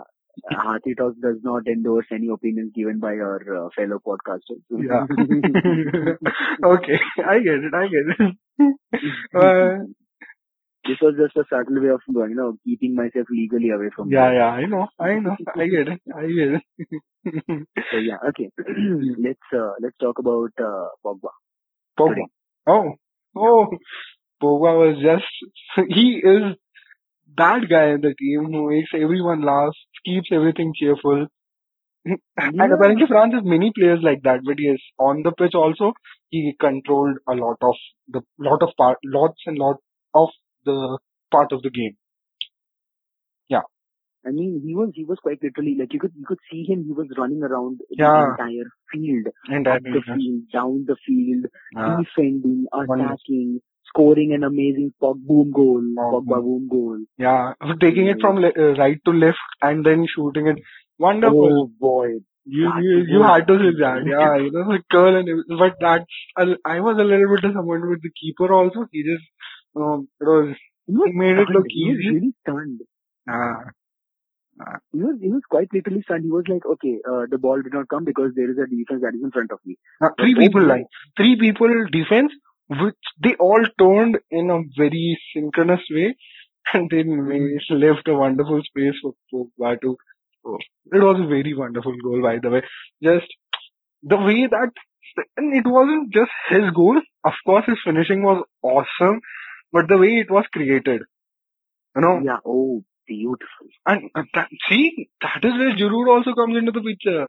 [0.51, 4.61] Hathi Talk does not endorse any opinions given by our uh, fellow podcasters.
[4.69, 5.05] Yeah.
[6.63, 6.99] okay.
[7.27, 7.73] I get it.
[7.73, 8.35] I get it.
[9.35, 9.85] Uh,
[10.87, 14.09] this was just a subtle way of you know keeping myself legally away from.
[14.11, 14.37] yeah, this.
[14.37, 14.47] yeah.
[14.49, 14.87] I know.
[14.99, 15.35] I know.
[15.55, 16.01] I get it.
[16.15, 16.63] I get it.
[17.91, 18.17] So yeah.
[18.29, 18.49] Okay.
[19.27, 21.31] let's uh, let's talk about uh, Pogba.
[21.99, 22.25] Pogba.
[22.67, 22.93] Oh.
[23.35, 23.67] Oh.
[24.41, 26.55] Pogba was just, he is
[27.37, 29.73] that guy in the team who makes everyone laugh,
[30.05, 31.27] keeps everything cheerful.
[32.37, 32.73] And Yeah.
[32.73, 35.93] apparently France has many players like that, but yes, on the pitch also,
[36.29, 37.75] he controlled a lot of
[38.07, 39.77] the, lot of part, lots and lot
[40.13, 40.29] of
[40.71, 40.79] the
[41.31, 41.95] part of the game.
[43.49, 43.61] Yeah.
[44.25, 46.83] I mean, he was he was quite literally like you could you could see him.
[46.85, 48.11] He was running around Yeah.
[48.13, 51.45] the entire field, And up the field, down the field,
[51.77, 56.97] uh, defending, attacking, scoring an amazing Pog boom goal, Oh, Pogba boom goal.
[57.17, 57.53] yeah,
[57.85, 60.57] taking it from le- uh, right to left and then shooting it.
[60.99, 61.53] Wonderful.
[61.61, 62.07] Oh boy,
[62.57, 65.57] You, you, you had to say that, yeah, you know, the curl and everything.
[65.63, 68.85] But that's, I was a little bit disappointed with the keeper also.
[68.91, 69.25] He just,
[69.77, 70.55] um, it was,
[70.87, 72.81] He was made it look He was really stunned.
[73.29, 76.23] uh, He was he was quite literally stunned.
[76.23, 79.01] He was like, okay, uh, the ball did not come because there is a defense
[79.01, 79.75] that is in front of me.
[80.19, 80.85] three But, oh people like,
[81.15, 82.31] three people defense,
[82.69, 86.15] which they all turned in a very synchronous way
[86.73, 89.95] and they made, left a wonderful space for Pogba to,
[90.45, 90.57] oh,
[90.91, 92.61] it was a very wonderful goal by the way.
[93.03, 93.27] Just
[94.03, 94.71] the way that,
[95.37, 96.99] and it wasn't just his goal.
[97.23, 99.21] Of course his finishing was awesome,
[99.71, 101.01] but the way it was created,
[101.95, 102.37] you know, Yeah.
[102.45, 103.67] Oh, beautiful.
[103.85, 107.27] and uh, that, see, that is where Giroud also comes into the picture.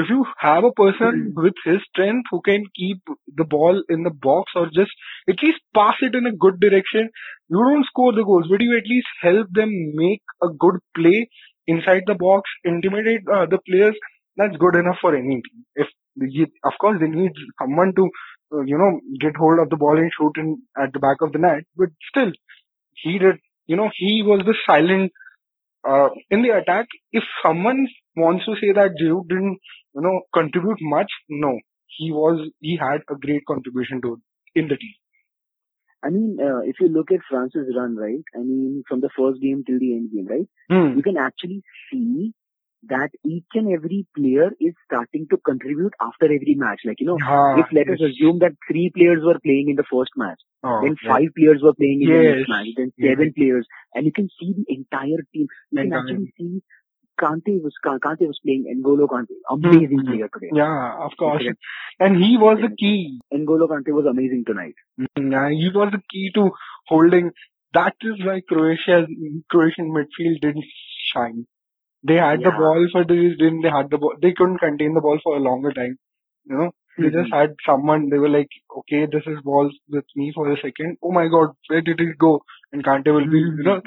[0.00, 2.98] if you have a person with his strength who can keep
[3.40, 4.92] the ball in the box or just
[5.32, 7.08] at least pass it in a good direction,
[7.48, 9.70] you don't score the goals, but you at least help them
[10.02, 11.28] make a good play
[11.66, 13.96] inside the box, intimidate the other players.
[14.36, 15.64] That's good enough for any team.
[15.74, 15.88] If
[16.64, 18.08] of course they need someone to
[18.52, 21.32] uh, you know get hold of the ball and shoot in at the back of
[21.32, 22.32] the net, but still
[22.94, 23.36] he did.
[23.66, 25.12] You know he was the silent
[25.86, 29.58] uh, in the attack, if someone wants to say that Giroud didn't,
[29.94, 34.20] you know, contribute much, no, he was, he had a great contribution to
[34.54, 34.94] in the team.
[36.02, 38.22] I mean, uh, if you look at France's run, right?
[38.34, 40.48] I mean, from the first game till the end game, right?
[40.70, 40.96] Hmm.
[40.96, 42.32] You can actually see
[42.84, 46.80] that each and every player is starting to contribute after every match.
[46.84, 49.84] Like, you know, Yeah, if let us assume that three players were playing in the
[49.90, 51.12] first match, Oh, then yeah.
[51.12, 52.36] five players were playing in the Yes.
[52.36, 55.46] next match, then seven players, and you can see the entire team.
[55.70, 56.62] You can Entire- actually see
[57.20, 60.06] Kante was Kante was playing N'Golo Kante, amazing Mhm.
[60.06, 60.50] player today.
[60.52, 61.42] Yeah, of course.
[61.42, 61.54] Okay.
[61.98, 63.18] And he was the key.
[63.34, 64.74] N'Golo Kante was amazing tonight.
[64.98, 66.52] Yeah, he was the key to
[66.86, 67.32] holding.
[67.74, 69.06] That is why Croatia,
[69.50, 70.64] Croatian midfield didn't
[71.12, 71.46] shine.
[72.04, 72.58] They had the Yeah.
[72.58, 74.14] ball for this, then they had the ball.
[74.20, 75.98] They couldn't contain the ball for a longer time.
[76.46, 77.38] You know, they just Mhm.
[77.38, 78.08] had someone.
[78.10, 80.98] They were like, okay, this is ball with me for a second.
[81.02, 82.32] Oh my God, where did it go?
[82.72, 83.80] And Kante will be, you know,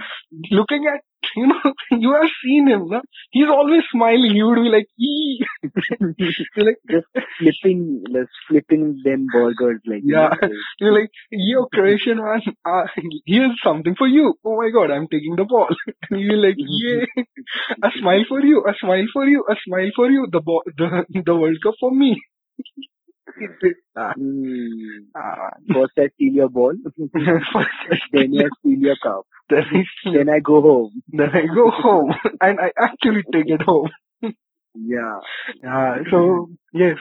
[0.51, 1.01] looking at,
[1.35, 2.87] you know, you have seen him.
[2.89, 3.01] No?
[3.31, 4.35] He's always smiling.
[4.35, 5.39] You would be like, ee.
[6.19, 7.07] You're like, Just
[7.39, 10.29] flipping, just flipping them burgers like you Yeah.
[10.29, 12.83] know, like- You're like, yo, Croatian man, uh,
[13.25, 14.33] here's something for you.
[14.45, 15.69] Oh my god, I'm taking the ball.
[16.09, 17.05] And you're like, yay,
[17.83, 21.05] a smile for you, a smile for you, a smile for you, the ball, the,
[21.25, 22.21] the World Cup for me.
[24.15, 25.07] Hmm.
[25.73, 26.73] First I steal your ball,
[28.13, 31.01] then I steal your cup, then, I, then I go home.
[31.09, 33.89] then I go home and I actually take it home.
[34.75, 35.19] Yeah.
[35.63, 36.97] Yeah, so yes,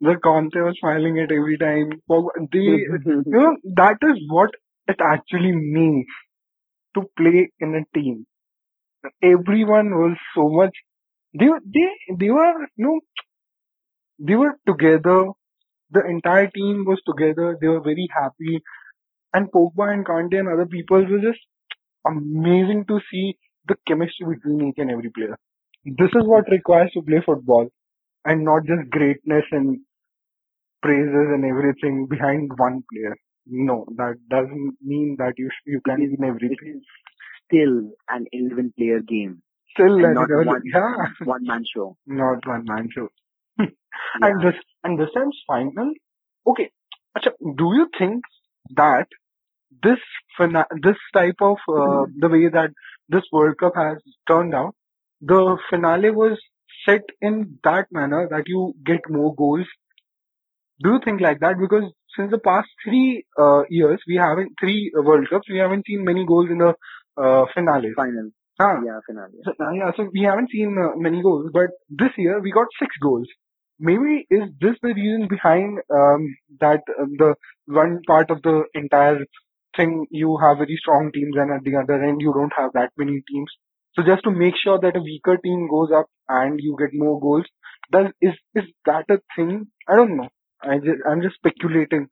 [0.00, 1.90] the Kante was smiling at every time.
[2.52, 4.50] They, you know, that is what
[4.88, 6.06] it actually means
[6.94, 8.26] to play in a team.
[9.22, 10.74] Everyone was so much,
[11.38, 13.00] they, were- they, they were, you know,
[14.18, 15.26] they were together.
[15.92, 17.56] The entire team was together.
[17.60, 18.60] They were very happy.
[19.32, 21.40] And Pogba and Kante and other people were just
[22.06, 23.36] amazing to see
[23.68, 25.36] the chemistry between each and every player.
[25.84, 27.68] This is what requires to play football
[28.24, 29.80] and not just greatness and
[30.82, 33.16] praises and everything behind one player.
[33.46, 36.74] No, that doesn't mean that you you can win everything.
[36.76, 36.86] is
[37.46, 37.76] still
[38.08, 39.42] an 11 player game
[39.74, 41.96] Still, and an not 11 one, yeah, one man show.
[42.06, 43.08] not one man show.
[44.20, 44.28] Yeah.
[44.28, 45.92] And this and this time's final.
[46.46, 46.70] Okay,
[47.16, 48.22] Acha, do you think
[48.76, 49.06] that
[49.82, 49.98] this
[50.36, 52.70] fina- this type of uh, the way that
[53.08, 53.98] this World Cup has
[54.28, 54.74] turned out,
[55.20, 56.38] the finale was
[56.86, 59.66] set in that manner that you get more goals.
[60.82, 61.56] Do you think like that?
[61.60, 66.04] Because since the past three uh, years, we haven't three World Cups, we haven't seen
[66.04, 66.74] many goals in the
[67.20, 67.92] uh, finale.
[67.96, 68.30] Final.
[68.60, 68.76] Huh.
[68.84, 69.38] Yeah, finale.
[69.44, 72.66] So, uh, yeah, so we haven't seen uh, many goals, but this year we got
[72.78, 73.28] six goals.
[73.80, 77.34] Maybe is this the reason behind um, that uh, the
[77.66, 79.26] one part of the entire
[79.76, 82.92] thing you have very strong teams and at the other end you don't have that
[82.96, 83.50] many teams.
[83.94, 87.20] So just to make sure that a weaker team goes up and you get more
[87.20, 87.46] goals,
[87.92, 89.68] does is is that a thing?
[89.88, 90.28] I don't know.
[90.62, 92.08] I just I'm just speculating.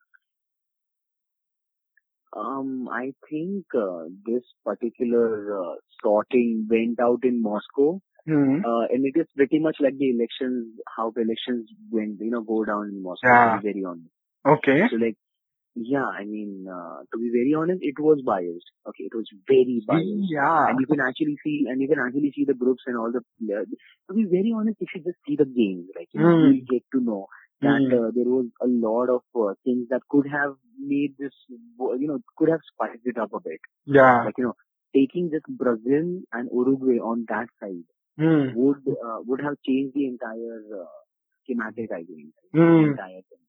[2.37, 8.61] Um, I think uh, this particular uh, sorting went out in Moscow, Hmm.
[8.65, 12.43] uh, and it is pretty much like the elections, how the elections went, you know,
[12.43, 13.29] go down in Moscow.
[13.29, 13.57] Yeah.
[13.57, 14.11] To be very honest,
[14.47, 14.81] Okay.
[14.91, 15.17] so like,
[15.75, 18.67] yeah, I mean, uh, to be very honest, it was biased.
[18.89, 20.31] Okay, it was very biased.
[20.31, 20.69] Yeah.
[20.69, 23.23] and you can actually see and you can actually see the groups and all the
[23.41, 23.69] players.
[24.09, 26.45] To be very honest, if you just see the games, like you know, Hmm.
[26.53, 27.27] you'll get to know
[27.61, 27.99] that Hmm.
[27.99, 32.19] uh, there was a lot of uh, things that could have made this, you know,
[32.37, 33.61] could have spiced it up a bit.
[33.87, 34.25] Yeah.
[34.25, 34.55] Like you know,
[34.95, 37.85] taking this Brazil and Uruguay on that side
[38.19, 38.49] Hmm.
[38.53, 40.87] would uh, would have changed the entire uh,
[41.45, 41.91] schematic.
[41.93, 42.91] I think Hmm.
[42.91, 43.45] entire thing.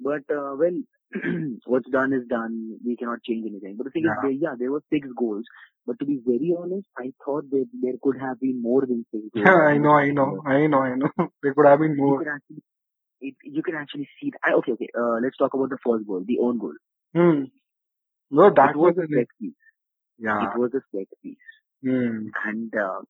[0.00, 0.78] But uh, well,
[1.66, 2.78] what's done is done.
[2.84, 3.76] We cannot change anything.
[3.76, 4.12] But the thing Yeah.
[4.12, 5.44] is, there, yeah, there were six goals.
[5.86, 9.24] But to be very honest, I thought that there could have been more than six
[9.34, 9.44] goals.
[9.46, 11.10] Yeah, I know, I know, I know, I know.
[11.42, 12.18] There could have been You more.
[12.18, 12.62] can actually,
[13.20, 14.30] it, you can actually see.
[14.32, 14.54] That.
[14.58, 14.88] Okay, okay.
[14.98, 16.74] Uh, let's talk about the first goal, the own goal.
[17.14, 17.44] Hmm.
[18.30, 19.54] No, that it was was a a set piece.
[20.18, 20.52] yeah.
[20.54, 21.46] It was a set piece,
[21.82, 22.28] Hmm.
[22.44, 23.00] and uh,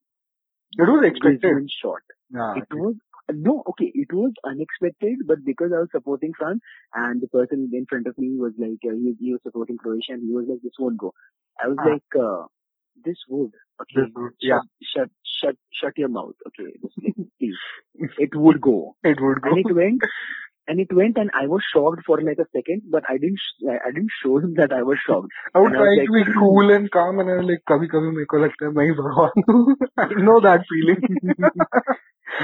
[0.76, 1.70] It was expected.
[1.83, 2.02] Shot.
[2.31, 2.54] Yeah.
[2.57, 2.94] It was
[3.31, 3.90] no okay.
[3.94, 6.61] It was unexpected, but because I was supporting France,
[6.94, 10.12] and the person in front of me was like uh, he, he was supporting Croatia,
[10.12, 11.12] and he was like, "This won't go."
[11.62, 11.88] I was Ah.
[11.92, 12.46] like, uh,
[13.04, 13.52] this would.
[13.81, 13.94] Okay.
[14.07, 14.61] This would, yeah.
[14.83, 16.35] Shut, shut, shut your mouth.
[16.48, 16.72] Okay.
[17.38, 17.54] please.
[18.18, 18.96] It would go.
[19.04, 19.50] It would go.
[19.50, 20.00] And it went.
[20.68, 23.90] And it went and I was shocked for like a second, but I didn't, I
[23.90, 25.33] didn't show him that I was shocked.
[25.54, 28.42] I was trying to be cool and calm and I was like, kabhi kabhi meko
[28.44, 29.33] lagta hai main bhagwan
[29.98, 31.00] I know that feeling.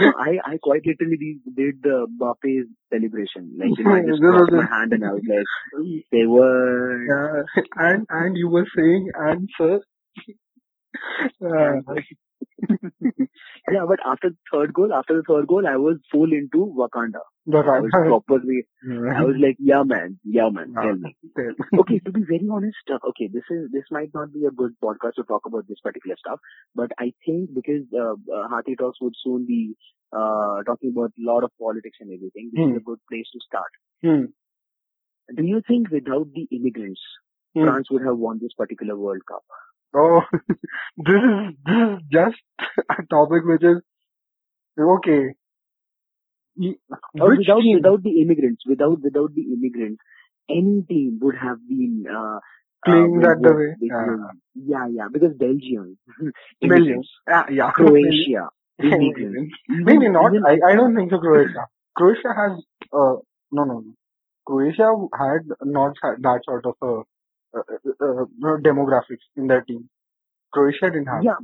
[0.00, 3.52] no, I, I quite literally did, the Mbappe's celebration.
[3.58, 7.04] Like, you know, I just dropped my hand and I was like, they were.
[7.04, 7.64] Yeah.
[7.76, 9.80] And, and you were saying, and sir.
[11.44, 11.82] Uh,
[13.72, 17.24] yeah, but after the third goal, after the third goal, I was full into Wakanda.
[17.48, 21.16] I was properly, I was like, yeah man, yeah man, tell me.
[21.80, 24.72] okay, to be very honest, uh, okay, this is, this might not be a good
[24.82, 26.40] podcast to talk about this particular stuff,
[26.74, 29.76] but I think because, uh, uh Hearty Talks would soon be,
[30.12, 32.70] uh, talking about a lot of politics and everything, this hmm.
[32.72, 33.72] is a good place to start.
[34.02, 34.24] Hmm.
[35.34, 37.00] Do you think without the immigrants,
[37.54, 37.64] hmm.
[37.64, 39.44] France would have won this particular World Cup?
[39.96, 40.22] Oh,
[40.96, 42.42] this is, this is just
[42.90, 43.80] a topic which is,
[44.78, 45.34] okay.
[47.20, 47.76] Oh, without, team?
[47.76, 50.00] without the immigrants, without, without the immigrants,
[50.48, 52.38] any team would have been, uh,
[52.84, 53.70] playing uh, that the way.
[53.80, 54.06] Yeah.
[54.54, 55.98] yeah, yeah, because Belgium,
[56.60, 57.70] Belgium, yeah, yeah.
[57.72, 58.50] Croatia,
[58.82, 59.54] immigrants.
[59.68, 60.32] Maybe not.
[60.46, 61.18] I, I don't think so.
[61.18, 61.66] Croatia.
[61.96, 63.16] Croatia has uh
[63.52, 63.94] no no no.
[64.46, 67.02] Croatia had not that sort of a uh, uh, uh,
[68.62, 69.88] demographics in their team.
[70.52, 71.22] Croatia didn't have.
[71.22, 71.40] Yeah.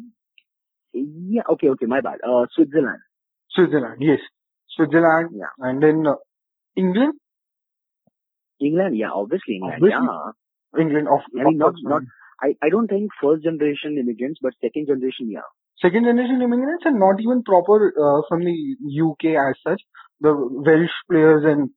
[0.92, 1.42] Yeah.
[1.50, 1.68] Okay.
[1.68, 1.86] Okay.
[1.86, 2.18] My bad.
[2.26, 3.00] Uh, Switzerland.
[3.50, 3.96] Switzerland.
[4.00, 4.20] Yes.
[4.76, 5.30] Switzerland.
[5.34, 5.52] Yeah.
[5.58, 6.14] And then uh,
[6.76, 7.14] England.
[8.60, 8.96] England.
[8.96, 9.10] Yeah.
[9.12, 9.82] Obviously England.
[9.82, 10.06] Obviously.
[10.06, 10.80] Yeah.
[10.80, 11.08] England.
[11.08, 12.02] Of, I mean, not not.
[12.42, 15.30] I I don't think first generation immigrants, but second generation.
[15.30, 15.46] Yeah.
[15.82, 18.56] Second generation immigrants and not even proper uh, from the
[19.08, 19.80] UK as such.
[20.20, 21.70] The Welsh players and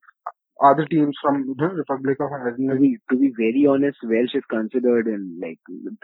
[0.64, 2.70] other teams from the Republic of Ireland.
[2.72, 5.60] To be, to be very honest, Welsh is considered in like,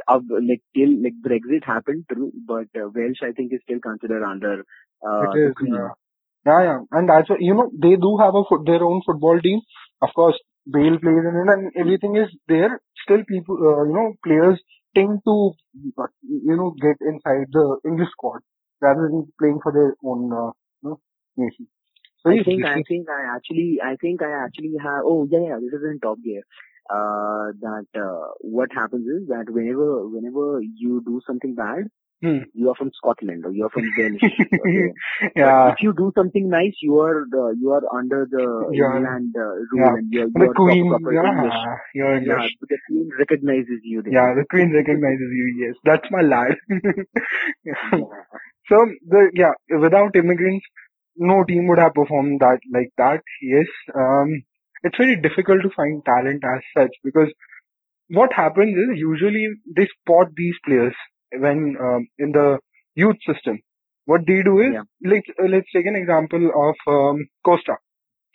[0.08, 4.24] uh, like till like Brexit happened, true, but uh, Welsh I think is still considered
[4.24, 4.64] under
[5.08, 5.90] uh, it is, yeah.
[6.46, 9.62] yeah, yeah, and what, you know they do have a foot, their own football team.
[10.02, 10.38] Of course,
[10.72, 12.80] Bale plays in it, and everything is there.
[13.04, 14.60] Still, people, uh, you know, players
[14.96, 15.52] tend to,
[16.24, 18.40] you know, get inside the English squad
[18.82, 20.52] rather than playing for their own, uh,
[20.84, 21.00] you know,
[21.38, 21.68] nation.
[22.26, 25.74] I think I think I actually I think I actually have oh yeah yeah this
[25.74, 26.44] is in Top Gear.
[26.90, 31.86] Uh, that uh, what happens is that whenever whenever you do something bad,
[32.22, 32.40] hmm.
[32.54, 34.22] you are from Scotland or you are from Welsh.
[34.24, 34.94] Okay?
[35.36, 35.70] yeah.
[35.70, 38.98] But if you do something nice, you are the, you are under the yeah.
[38.98, 39.94] England uh, rule yeah.
[39.98, 41.60] and you are, you the are queen, proper yeah, English.
[41.94, 42.52] You're English.
[42.60, 44.02] Yeah, the queen recognizes you.
[44.02, 44.14] Then.
[44.14, 45.46] Yeah, the queen recognizes you.
[45.62, 46.56] Yes, that's my lad.
[47.64, 48.02] yeah.
[48.70, 48.78] So
[49.08, 50.66] the yeah, without immigrants,
[51.20, 53.22] no team would have performed that like that.
[53.42, 54.44] Yes, um,
[54.84, 57.28] it's very difficult to find talent as such because
[58.08, 60.96] what happens is usually they spot these players
[61.32, 62.60] when um, in the
[62.96, 63.60] youth system.
[64.06, 64.88] What they do is, yeah.
[65.04, 67.76] let's uh, let's take an example of um, Costa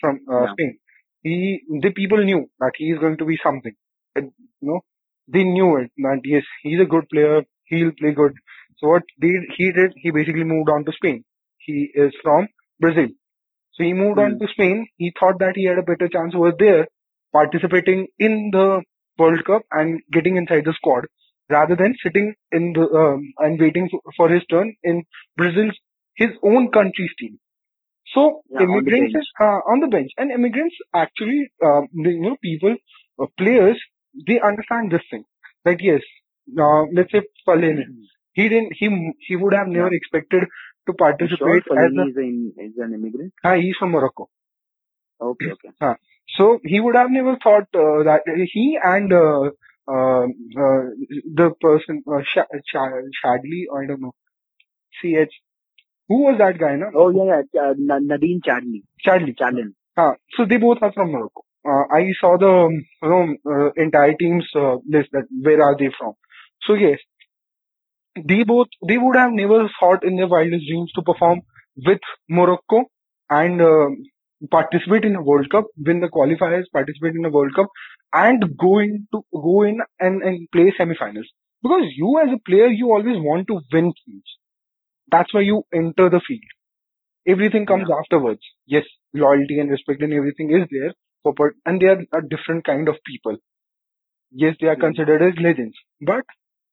[0.00, 0.52] from uh, yeah.
[0.52, 0.78] Spain.
[1.22, 3.74] He the people knew that he is going to be something.
[4.14, 4.80] And, you know,
[5.26, 7.42] they knew it that yes, he's a good player.
[7.64, 8.34] He'll play good.
[8.78, 11.24] So what they, he did, he basically moved on to Spain.
[11.58, 12.46] He is from
[12.84, 13.08] Brazil.
[13.74, 14.24] So he moved mm.
[14.24, 14.44] on hmm.
[14.44, 14.86] to Spain.
[14.96, 16.86] He thought that he had a better chance over there
[17.32, 18.82] participating in the
[19.18, 21.06] World Cup and getting inside the squad
[21.50, 25.02] rather than sitting in the um, and waiting for his turn in
[25.36, 25.78] Brazil's
[26.16, 27.38] his own country's team.
[28.14, 32.76] So yeah, immigrants on, uh, on the bench and immigrants actually, um, you know, people,
[33.20, 33.80] uh, players,
[34.26, 35.24] they understand this thing
[35.64, 36.02] that yes,
[36.58, 38.04] uh, let's say Fellaini, mm.
[38.32, 39.96] he didn't, he he would have never yeah.
[39.96, 40.44] expected
[40.86, 43.32] to participate sure as a, is, an, is an immigrant?
[43.42, 44.28] Uh, he's from Morocco.
[45.20, 45.70] Okay, okay.
[45.80, 45.94] Uh,
[46.36, 49.50] so he would have never thought uh, that he and uh,
[49.88, 50.82] uh, uh,
[51.40, 54.14] the person, uh, Sh- Sh- Shadley, I don't know,
[55.00, 55.32] CH.
[56.08, 56.90] Who was that guy, no?
[56.94, 58.82] Oh, yeah, yeah, uh, Nadine Chadli.
[59.06, 59.34] Chadli.
[59.38, 59.74] Chadlin.
[59.96, 61.42] Uh, so they both are from Morocco.
[61.66, 62.68] Uh, I saw the
[63.02, 66.12] you know, uh, entire team's uh, list that where are they from.
[66.66, 66.98] So yes,
[68.16, 71.40] they both they would have never thought in their wildest dreams to perform
[71.76, 72.84] with Morocco
[73.30, 73.86] and uh,
[74.50, 77.66] participate in a World Cup, win the qualifiers, participate in a World Cup,
[78.12, 81.26] and go in to go in and, and play semifinals.
[81.62, 84.36] Because you as a player, you always want to win games.
[85.10, 86.42] That's why you enter the field.
[87.26, 87.96] Everything comes yeah.
[87.96, 88.40] afterwards.
[88.66, 90.92] Yes, loyalty and respect and everything is there,
[91.22, 93.36] for, and they are a different kind of people.
[94.30, 96.24] Yes, they are considered as legends, but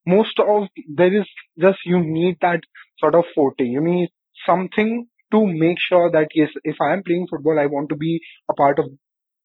[0.06, 1.28] most of there is
[1.60, 2.62] just you need that
[3.00, 3.64] sort of forte.
[3.66, 4.10] You need
[4.46, 8.20] something to make sure that yes, if I am playing football, I want to be
[8.50, 8.86] a part of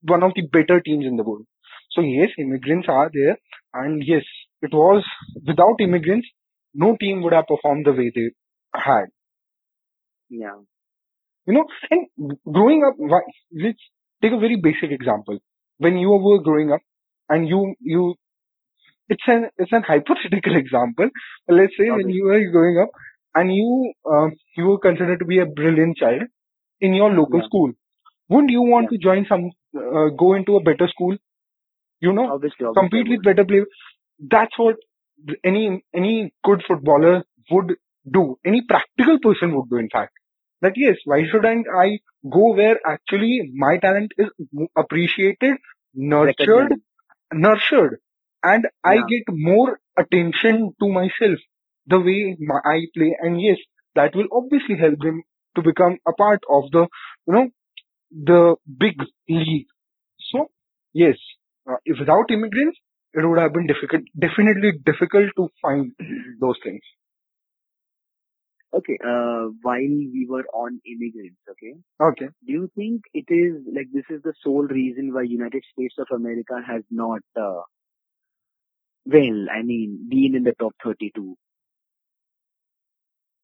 [0.03, 1.47] one of the better teams in the world.
[1.93, 3.37] So yes, immigrants are there,
[3.75, 4.25] and yes,
[4.63, 5.05] it was
[5.47, 6.29] without immigrants,
[6.75, 8.31] no team would have performed the way they
[8.75, 9.07] had.
[10.29, 10.57] Yeah.
[11.47, 12.09] You know, and
[12.53, 12.95] growing up,
[13.53, 13.81] let's
[14.23, 15.39] take a very basic example.
[15.79, 16.81] When you were growing up
[17.29, 18.15] and you, you,
[19.09, 21.09] it's an, it's an hypothetical example.
[21.49, 22.91] Let's say when you were growing up
[23.35, 26.23] and you, uh, you were considered to be a brilliant child
[26.81, 27.47] in your local Yeah.
[27.47, 27.73] school.
[28.29, 28.99] Wouldn't you want Yeah.
[28.99, 31.17] to join some, uh, go into a better school?
[32.01, 32.81] You know, Obviously, obviously.
[32.89, 33.67] Compete with better players.
[34.19, 34.77] That's what
[35.45, 37.75] any any good footballer would
[38.11, 38.39] do.
[38.45, 39.77] Any practical person would do.
[39.79, 40.13] In fact,
[40.63, 41.99] that yes, why shouldn't I
[42.31, 44.29] go where actually my talent is
[44.77, 45.57] appreciated,
[45.95, 46.75] nurtured,
[47.33, 47.99] nurtured,
[48.43, 49.07] and I Yeah.
[49.13, 51.39] get more attention to myself
[51.87, 53.59] the way my, I play, and yes,
[53.95, 55.23] that will obviously help them
[55.57, 56.87] to become a part of the
[57.27, 57.49] you know
[58.11, 58.97] the big
[59.29, 59.67] league.
[60.31, 60.51] So
[60.93, 61.17] yes,
[61.69, 62.79] uh, if without immigrants,
[63.15, 65.93] it would have been difficult, definitely difficult to find
[66.41, 66.83] those things.
[68.75, 68.99] Okay.
[69.05, 69.79] Uh, while
[70.15, 72.29] we were on immigrants, okay, Okay.
[72.47, 76.07] do you think it is like this is the sole reason why United States of
[76.15, 77.63] America has not, uh,
[79.07, 81.37] well, I mean, being in the top 32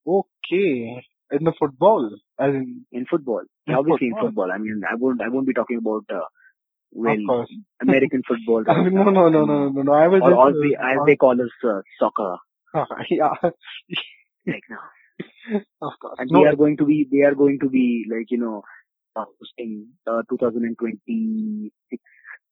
[0.07, 1.05] Okay.
[1.33, 3.43] In the football, as in, in football?
[3.67, 4.29] In Obviously, in football.
[4.29, 4.53] football.
[4.53, 6.27] I mean, I won't, I won't be talking about, uh,
[6.93, 7.47] well.
[7.81, 9.93] American football I right mean, no, no, no, no, no, no.
[9.93, 12.37] I was or, just, or uh, they, as they call us, uh, soccer
[12.75, 13.35] uh, yeah,
[14.47, 14.85] like now.
[15.83, 16.17] of course.
[16.19, 18.63] And No, they are going to be, they are going to be like, you know,
[19.17, 22.03] uh, hosting uh, 2026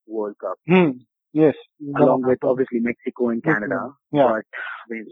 [0.06, 0.90] World Cup hmm,
[1.32, 1.54] yes.
[1.96, 3.94] along with obviously Mexico and Canada.
[4.12, 4.28] Yeah.
[4.28, 4.44] But
[4.88, 5.06] well,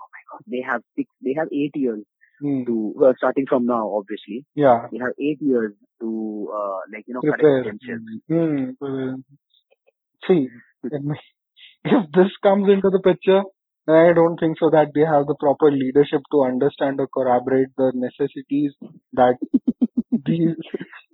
[0.00, 2.04] oh my God, they have six, they have eight years
[2.40, 3.88] Hmm, to well, starting from now.
[3.88, 4.88] Obviously, yeah.
[4.90, 7.60] they have eight years to uh, like you know Prepare.
[7.60, 8.20] attention.
[8.28, 9.14] Hmm.
[10.26, 10.48] See,
[11.84, 13.42] if this comes into the picture,
[13.86, 17.92] I don't think so that they have the proper leadership to understand or corroborate the
[17.94, 18.72] necessities
[19.12, 19.36] that
[20.26, 20.56] these.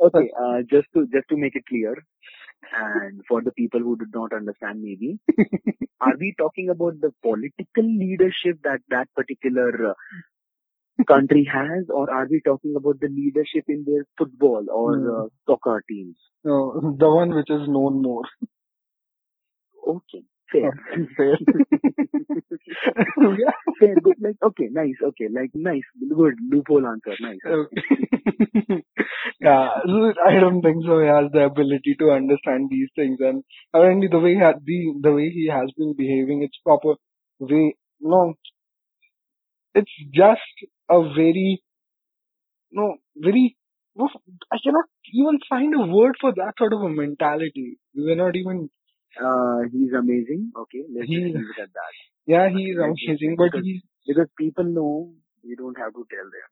[0.03, 1.95] Okay, uh, just to just to make it clear,
[2.73, 5.19] and for the people who did not understand, maybe
[6.01, 9.95] are we talking about the political leadership that that particular uh,
[11.07, 15.09] country has, or are we talking about the leadership in their football or Hmm.
[15.25, 16.17] uh, soccer teams?
[16.45, 18.25] No, the one which is known more.
[19.87, 20.71] Okay, fair.
[20.97, 21.37] Oh, fair.
[23.19, 23.55] yeah.
[23.81, 24.17] fair, good.
[24.21, 24.97] Like, okay, nice.
[25.09, 25.83] Okay, like, nice.
[25.99, 26.35] Good.
[26.51, 27.17] Loophole answer.
[27.21, 27.39] Nice.
[27.47, 28.83] Okay.
[29.41, 29.69] yeah,
[30.27, 31.01] I don't think so.
[31.01, 33.43] He has the ability to understand these things, and
[33.75, 36.95] apparently the way he ha- the the way he has been behaving, it's proper
[37.39, 37.75] way.
[38.01, 38.35] No,
[39.75, 40.57] it's just
[40.89, 41.63] a very
[42.73, 43.57] no very.
[43.97, 44.09] No,
[44.53, 47.79] I cannot even find a word for that sort of a mentality.
[47.95, 48.71] We are not even.
[49.19, 50.53] Uh, he's amazing.
[50.57, 51.93] Okay, let's just leave it at that.
[52.27, 55.13] yeah, he's Let's amazing, leave but because he's because people know
[55.45, 56.49] we don't have to tell them.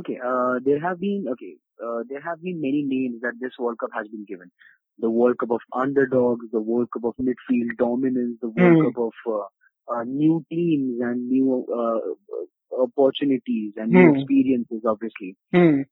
[0.00, 3.78] Okay, uh, there have been okay, uh, there have been many names that this World
[3.78, 4.50] Cup has been given.
[4.98, 8.98] The World Cup of underdogs, the World Cup of midfield dominance, the World hmm, Cup
[8.98, 14.82] of uh, uh, new teams and new uh, opportunities and new hmm, experiences.
[14.84, 15.82] Obviously, hmm.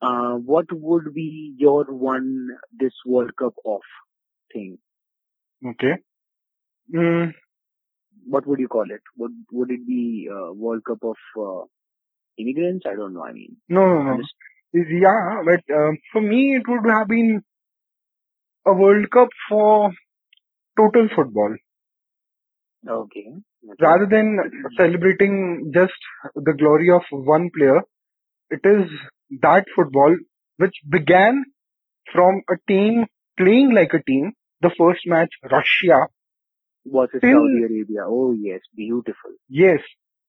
[0.00, 3.82] uh, what would be your one this World Cup off
[4.52, 4.78] thing?
[5.64, 5.94] Okay.
[6.94, 7.32] Mm,
[8.26, 9.02] What would you call it?
[9.18, 11.64] Would would it be uh, World Cup of uh,
[12.38, 12.86] immigrants?
[12.86, 13.24] I don't know.
[13.24, 14.10] I mean, no, no, no.
[14.12, 15.02] understand.
[15.02, 17.42] Yeah, but um, for me, it would have been
[18.66, 19.90] a World Cup for
[20.76, 21.56] total football.
[22.88, 23.26] Okay.
[23.28, 23.82] Okay.
[23.82, 24.38] Rather than
[24.76, 25.92] celebrating just
[26.34, 27.80] the glory of one player,
[28.50, 28.90] it is
[29.42, 30.16] that football
[30.58, 31.44] which began
[32.12, 33.06] from a team
[33.38, 34.32] playing like a team.
[34.60, 36.08] The first match, Russia,
[36.84, 38.02] Versus till, Saudi Arabia.
[38.06, 39.32] Oh yes, beautiful.
[39.48, 39.80] yes,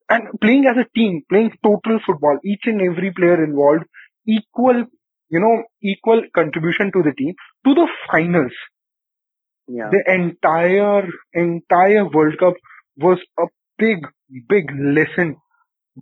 [0.09, 3.85] and playing as a team, playing total football, each and every player involved,
[4.27, 4.85] equal,
[5.29, 7.33] you know, equal contribution to the team,
[7.65, 8.53] to the finals.
[9.67, 9.89] Yeah.
[9.89, 12.55] the entire entire World Cup
[12.97, 13.45] was a
[13.77, 13.99] big
[14.49, 15.37] big lesson,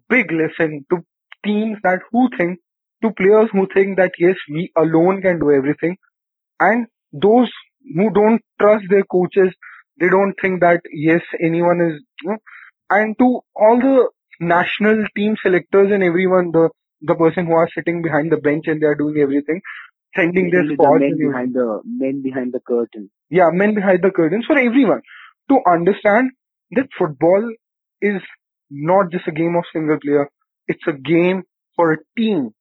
[0.09, 1.03] big lesson to
[1.45, 2.59] teams that who think
[3.03, 5.97] to players who think that yes we alone can do everything,
[6.59, 7.51] and those
[7.83, 9.53] who don't trust their coaches,
[9.99, 12.37] they don't think that yes anyone is, you know,
[12.89, 14.09] and to all the
[14.39, 16.69] national team selectors and everyone the
[17.01, 19.61] the person who are sitting behind the bench and they are doing everything,
[20.15, 23.09] sending their Basically, the men behind the men behind the curtain.
[23.29, 25.01] Yeah, men behind the curtains for everyone
[25.49, 26.31] to understand
[26.71, 27.51] that football
[28.01, 28.21] is
[28.69, 30.29] not just a game of single player.
[30.67, 31.43] It's a game
[31.75, 32.51] for a team.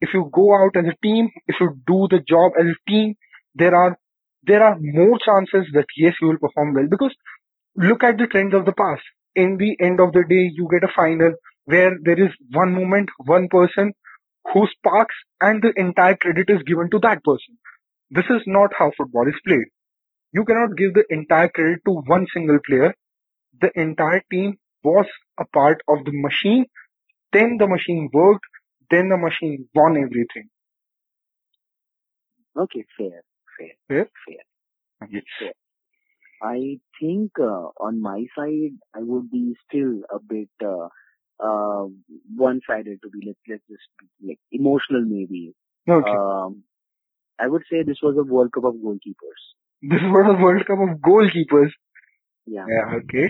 [0.00, 3.14] If you go out as a team, if you do the job as a team,
[3.54, 3.98] there are
[4.44, 7.14] there are more chances that yes, you will perform well because
[7.76, 9.02] look at the trends of the past.
[9.34, 11.32] in the end of the day, you get a final
[11.64, 13.92] where there is one moment, one person
[14.52, 17.58] who sparks and the entire credit is given to that person.
[18.10, 19.68] This is not how football is played.
[20.32, 22.94] You cannot give the entire credit to one single player.
[23.60, 25.06] The entire team was
[25.38, 26.66] a part of the machine.
[27.32, 28.46] Then the machine worked.
[28.90, 30.50] Then the machine won everything.
[32.56, 33.22] Okay, fair,
[33.60, 34.08] fair, Fair?
[34.26, 35.22] fair.
[35.38, 35.52] Fair.
[36.42, 40.88] I think uh, on my side, I would be still a bit uh,
[41.38, 41.86] uh,
[42.36, 45.54] one-sided to be let's let's just be, like emotional maybe.
[45.88, 46.10] Okay.
[46.10, 46.64] Um,
[47.38, 49.42] I would say this was a World Cup of goalkeepers.
[49.82, 51.70] this was a World Cup of goalkeepers.
[52.46, 52.66] Yeah.
[52.68, 52.96] Yeah.
[52.98, 53.28] Okay.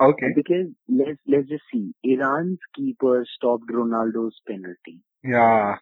[0.00, 0.26] Okay.
[0.34, 1.92] Because let's let's just see.
[2.04, 5.00] Iran's keeper stopped Ronaldo's penalty.
[5.24, 5.76] Yeah.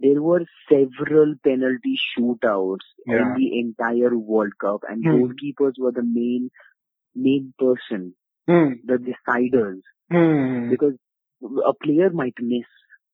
[0.00, 3.16] There were several penalty shootouts Yeah.
[3.22, 5.14] in the entire World Cup, and Hmm.
[5.14, 6.50] goalkeepers were the main
[7.14, 8.14] main person,
[8.48, 8.72] Hmm.
[8.84, 9.82] the deciders.
[10.10, 10.68] Hmm.
[10.70, 10.96] Because
[11.64, 12.66] a player might miss,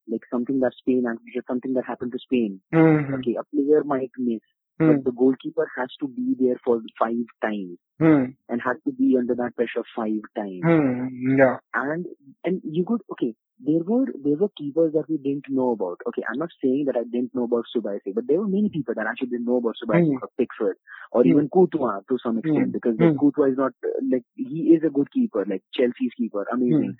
[0.08, 2.60] like something that Spain and something that happened to Spain.
[2.72, 3.14] Hmm.
[3.14, 4.40] Okay, a player might miss,
[4.80, 4.88] Hmm.
[4.92, 8.24] but the goalkeeper has to be there for five times Hmm.
[8.48, 10.62] and has to be under that pressure five times.
[10.64, 11.36] Hmm.
[11.38, 11.58] Yeah.
[11.74, 12.06] and
[12.44, 13.34] and you could okay
[13.68, 16.96] there were there were keepers that we didn't know about okay i'm not saying that
[17.00, 19.76] i didn't know about Subasic, but there were many people that actually didn't know about
[19.82, 20.22] Subasic Hmm.
[20.26, 20.76] or Pickford
[21.12, 21.30] or Hmm.
[21.32, 22.70] even Courtois to some extent Hmm.
[22.78, 23.04] because Hmm.
[23.08, 23.72] like, Courtois is not
[24.14, 26.96] like he is a good keeper like Chelsea's keeper amazing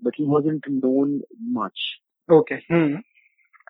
[0.00, 1.20] but he wasn't known
[1.60, 1.80] much
[2.30, 2.64] Okay.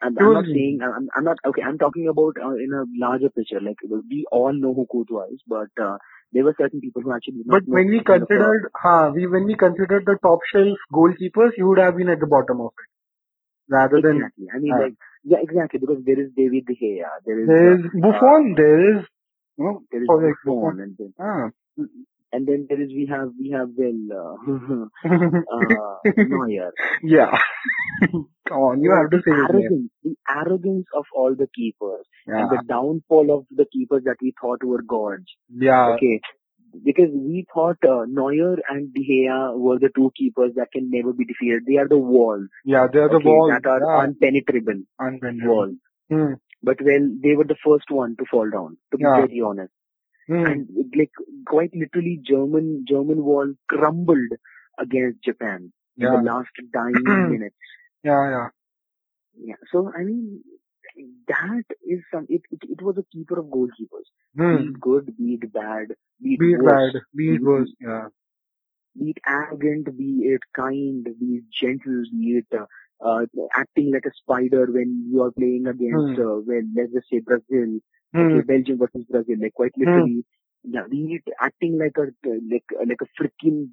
[0.03, 3.31] He I'm not saying I'm, I'm not okay I'm talking about uh, in a larger
[3.31, 3.79] picture like
[4.11, 5.97] we all know who Courtois is but uh,
[6.33, 9.27] there were certain people who actually But when we who kind of, considered, huh, we
[9.27, 12.73] when we considered the top shelf goalkeepers, you would have been at the bottom of
[12.83, 12.91] it,
[13.75, 14.47] rather than Exactly.
[14.55, 14.95] I mean, uh, like,
[15.25, 15.79] yeah, exactly.
[15.79, 19.05] Because there is David De Gea, there is, there uh, Buffon, there is,
[19.59, 21.51] you know, there is like Buffon, and then Ah.
[22.33, 24.37] And then there is we have we have well
[25.07, 25.13] uh,
[25.57, 26.73] uh, Neuer.
[27.03, 27.39] yeah.
[28.49, 32.41] Come on, you have to say arrogance, the arrogance of all the keepers, Yeah.
[32.41, 35.27] and the downfall of the keepers that we thought were gods.
[35.49, 35.91] Yeah.
[35.95, 36.21] Okay.
[36.85, 41.13] Because we thought uh, Neuer and De Gea were the two keepers that can never
[41.13, 41.65] be defeated.
[41.67, 43.53] They are the walls Yeah, they are the okay, walls.
[43.53, 44.07] that are yeah.
[44.07, 45.47] unpenetrable Unbendable.
[45.47, 45.75] walls.
[46.11, 46.33] Hmm.
[46.63, 48.79] But well, they were the first one to fall down.
[48.91, 49.17] To be Yeah.
[49.27, 49.73] very honest.
[50.29, 50.45] Hmm.
[50.47, 51.11] and like
[51.47, 54.33] quite literally German German wall crumbled
[54.79, 56.95] against Japan in the last dying
[57.29, 57.57] minutes.
[58.05, 58.49] Yeah, yeah.
[59.37, 59.57] Yeah.
[59.73, 60.43] So I mean
[61.29, 64.09] that is some it, it, it was a keeper of goalkeepers.
[64.37, 64.69] Be Hmm.
[64.69, 65.89] it good, be it bad,
[66.23, 67.73] be it Be it worse, bad, be it be- worse.
[67.81, 68.09] Yeah.
[68.99, 72.67] be it arrogant, be it kind, be it gentle, be it uh,
[73.07, 76.23] uh, acting like a spider when you are playing against, Hmm.
[76.23, 77.81] uh, well, let's just say Brazil,
[78.15, 78.39] Hmm.
[78.39, 80.25] okay, Belgium versus Brazil, like quite literally,
[80.65, 82.11] yeah, be it acting like a
[82.51, 83.69] like like a freaking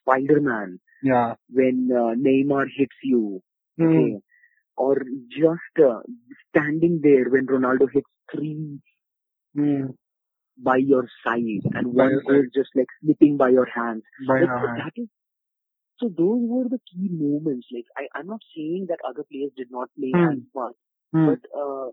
[0.00, 1.34] Spider-Man Yeah.
[1.50, 3.42] when uh, Neymar hits you,
[3.78, 3.86] Hmm.
[3.86, 4.20] okay,
[4.76, 4.96] or
[5.30, 6.00] just uh,
[6.50, 8.80] standing there when Ronaldo hits three
[9.54, 9.90] Hmm.
[10.58, 14.02] by your side and By one goes just like slipping by your hands.
[14.26, 14.82] By Like, your hand.
[14.84, 15.08] that is
[15.98, 17.66] so those were the key moments.
[17.72, 20.32] Like I, I'm not saying that other players did not play Hmm.
[20.32, 20.74] as much,
[21.12, 21.26] Hmm.
[21.26, 21.88] but uh,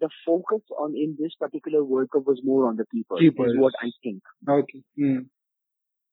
[0.00, 3.18] the focus on in this particular World Cup was more on the keepers.
[3.20, 3.52] Keepers.
[3.52, 4.22] Is what I think.
[4.48, 4.82] Okay.
[4.98, 5.18] Hmm.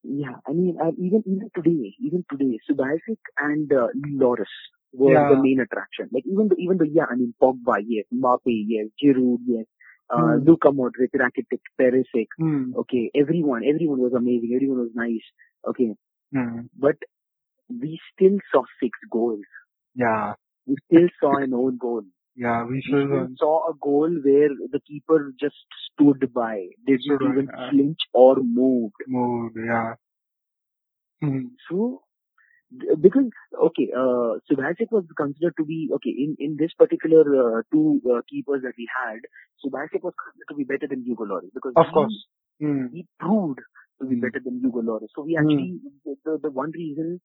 [0.04, 3.88] Yeah, I mean, uh, even even today, even today, Subasic and uh,
[4.20, 4.46] Lloris
[4.94, 5.30] were Yeah.
[5.30, 6.10] the main attraction.
[6.12, 9.66] Like even the even the yeah, I mean Pogba, yes, Mbappe, yes, Giroud, yes,
[10.10, 10.44] uh, Hmm.
[10.48, 12.28] Luka Modric, Rakitic, Perisic.
[12.40, 12.74] Hmm.
[12.76, 14.54] Okay, everyone, everyone was amazing.
[14.56, 15.28] Everyone was nice.
[15.68, 15.94] Okay,
[16.34, 16.62] Hmm.
[16.78, 16.96] but
[17.70, 19.46] we still saw six goals.
[19.96, 20.34] Yeah.
[20.66, 22.04] We still saw an own goal.
[22.42, 22.64] Yeah.
[22.66, 25.56] We We should still saw a goal where the keeper just
[25.94, 27.70] stood by, didn't Stood even uh.
[27.72, 28.96] flinch or moved.
[29.08, 29.58] moved.
[29.58, 29.96] Yeah.
[31.22, 31.48] Hmm.
[31.70, 32.04] So,
[33.02, 33.30] because,
[33.68, 38.22] okay, uh, Subasic was considered to be, okay, in, in this particular uh, two uh,
[38.30, 39.20] keepers that we had,
[39.64, 42.26] Subasic was considered to be better than Hugo Lloris because Of he, course.
[42.62, 42.86] Hmm.
[42.92, 43.60] he proved
[44.02, 44.22] to be Hmm.
[44.22, 45.10] better than Hugo Lloris.
[45.16, 45.42] So we Hmm.
[45.42, 47.22] actually, the, the, the one reason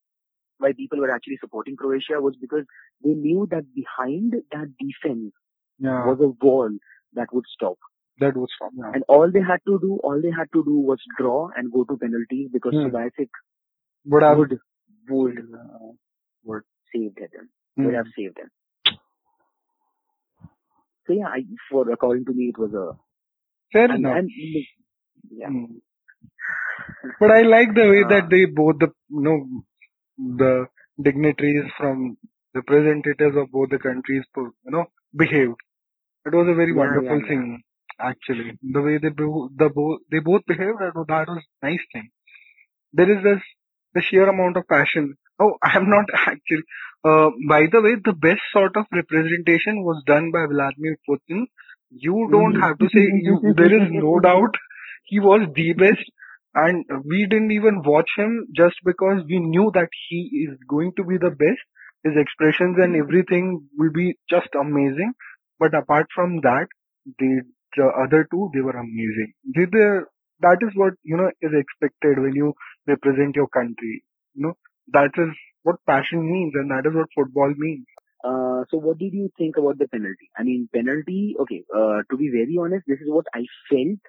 [0.59, 2.65] why people were actually supporting Croatia was because
[3.05, 5.33] they knew that behind that defense
[5.79, 6.07] Yeah.
[6.07, 6.71] was a wall
[7.15, 7.79] that would stop.
[8.21, 8.71] That was fun.
[8.83, 8.93] Yeah.
[8.95, 11.85] And all they had to do, all they had to do was draw and go
[11.85, 12.87] to penalties because Hmm.
[12.87, 13.29] Subasic
[14.15, 14.39] Would have.
[14.39, 14.59] would,
[15.11, 15.91] would Uh,
[16.45, 16.63] would.
[16.95, 17.49] saved them.
[17.77, 17.85] Hmm.
[17.85, 18.51] would have saved them.
[21.07, 22.87] So yeah, I, for according to me, it was a
[23.73, 24.17] Fair and, enough.
[24.19, 24.31] and
[25.31, 25.65] yeah, Hmm.
[27.21, 29.37] But I like the way Uh, that they both the you know
[30.19, 30.67] the
[31.03, 32.17] dignitaries from
[32.55, 34.87] representatives of both the countries you know
[35.17, 35.57] behaved.
[36.27, 37.63] It was a very Yeah, wonderful yeah, thing
[38.01, 38.59] actually.
[38.63, 42.11] The way they bo- the bo- they both behaved that was, that was nice thing.
[42.93, 43.43] there is this
[43.95, 45.15] the sheer amount of passion.
[45.39, 46.65] Oh, I'm not actually.
[47.05, 51.47] Uh, by the way, the best sort of representation was done by Vladimir Putin.
[51.91, 54.55] You don't have to say you, there is no doubt
[55.05, 56.05] he was the best
[56.57, 61.05] and we didn't even watch him just because we knew that he is going to
[61.05, 61.61] be the best.
[62.03, 65.13] His expressions and everything will be just amazing.
[65.59, 66.67] But apart from that,
[67.19, 67.43] the,
[67.77, 69.35] the other two, they were amazing.
[69.55, 69.89] They, they,
[70.41, 72.55] that is what, you know, is expected when you
[72.87, 74.05] represent your country.
[74.35, 74.55] You know,
[74.93, 75.29] that is
[75.63, 77.85] what passion means and that is what football means.
[78.25, 80.31] Uh, so what did you think about the penalty?
[80.39, 84.01] I mean, penalty, okay, uh, to be very honest, this is what I felt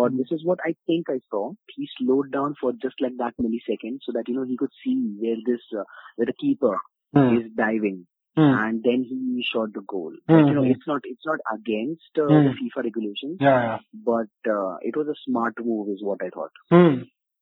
[0.00, 1.52] or this is what I think I saw.
[1.76, 4.96] He slowed down for just like that millisecond so that, you know, he could see
[5.22, 5.84] where this, uh,
[6.16, 6.76] where the keeper
[7.14, 7.36] Hmm.
[7.38, 7.98] is diving.
[8.36, 8.54] Hmm.
[8.62, 10.12] And then he shot the goal.
[10.28, 10.72] Hmm, Like, you know, hmm.
[10.72, 12.44] it's not, it's not against uh, Hmm.
[12.48, 13.78] the FIFA regulations, Yeah, yeah.
[14.10, 16.50] but uh, it was a smart move is what I thought.
[16.70, 16.96] Hmm.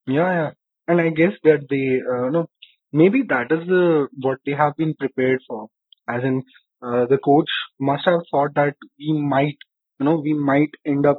[0.07, 0.51] Yeah, yeah.
[0.87, 2.47] And I guess that they, uh, no,
[2.93, 5.69] maybe that is the what they have been prepared for.
[6.09, 6.43] As in,
[6.83, 7.51] uh, the coach
[7.81, 9.57] must have thought that we might,
[9.99, 11.19] you know, we might end up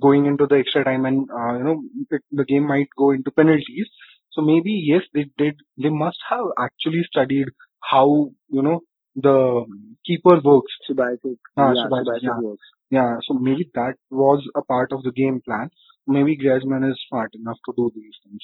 [0.00, 3.30] going into the extra time, and uh, you know, it, the game might go into
[3.30, 3.88] penalties.
[4.32, 5.56] So maybe yes, they did.
[5.80, 7.48] They must have actually studied
[7.80, 8.80] how you know
[9.16, 9.64] the
[10.06, 10.72] keeper works.
[10.88, 12.38] Subasic, Ah, yeah, Subasic, yeah.
[12.40, 12.66] works.
[12.90, 15.70] Yeah, so maybe that was a part of the game plan.
[16.06, 18.42] Maybe Griezmann is smart enough to do these things.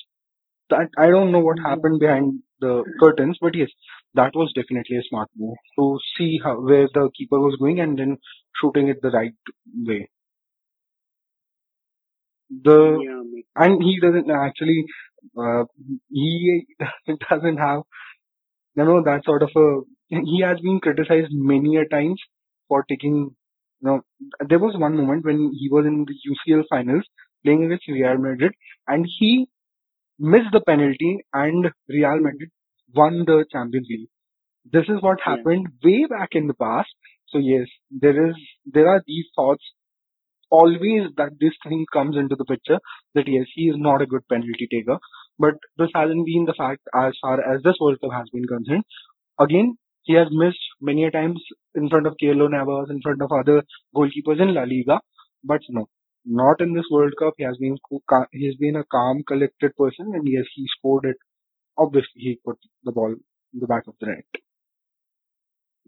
[0.71, 1.65] That I don't know what Mhm.
[1.71, 3.71] happened behind the curtains, but yes,
[4.15, 7.99] that was definitely a smart move to see how where the keeper was going and
[7.99, 8.19] then
[8.61, 9.35] shooting it the right
[9.75, 10.09] way.
[12.51, 13.23] The Yeah,
[13.57, 14.85] and he doesn't actually
[15.37, 15.65] uh,
[16.11, 16.67] he
[17.31, 17.83] doesn't have
[18.77, 22.21] you know that sort of a he has been criticized many a times
[22.69, 23.17] for taking
[23.81, 24.01] you know
[24.49, 27.05] there was one moment when he was in the UCL finals
[27.45, 28.53] playing against Real Madrid
[28.89, 29.49] and he
[30.19, 32.51] missed the penalty and Real Madrid
[32.95, 34.09] won the Champions League.
[34.73, 35.37] This is what Yeah.
[35.37, 36.91] happened way back in the past.
[37.29, 38.37] So yes, there is
[38.67, 39.65] there are these thoughts
[40.51, 42.79] always that this thing comes into the picture
[43.15, 44.99] that yes, he is not a good penalty taker.
[45.39, 48.85] But this hasn't been the fact as far as this World Cup has been concerned.
[49.39, 51.43] Again, he has missed many a times
[51.75, 53.63] in front of Keylor Navas, in front of other
[53.95, 55.01] goalkeepers in La Liga.
[55.45, 55.89] But no,
[56.25, 57.35] not in this World Cup.
[57.37, 57.77] He has been
[58.33, 61.17] he has been a calm, collected person, and yes, he scored it.
[61.77, 64.25] Obviously, he put the ball in the back of the net.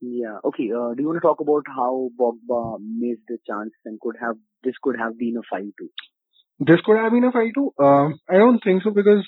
[0.00, 0.38] Yeah.
[0.44, 0.70] Okay.
[0.70, 4.36] Uh, do you want to talk about how Pogba missed the chance and could have
[4.62, 5.90] this could have been a five two?
[6.60, 7.72] This could have been a fight too.
[7.78, 9.24] Um, I don't think so because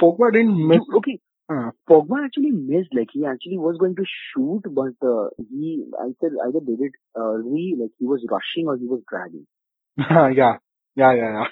[0.00, 0.80] Pogba didn't miss.
[0.96, 1.20] Okay.
[1.50, 2.90] Uh, Pogba actually missed.
[2.94, 6.92] Like he actually was going to shoot, but uh, he I said either did it
[7.16, 9.46] early, like he was rushing or he was dragging.
[9.98, 10.58] yeah,
[10.94, 11.44] yeah, yeah,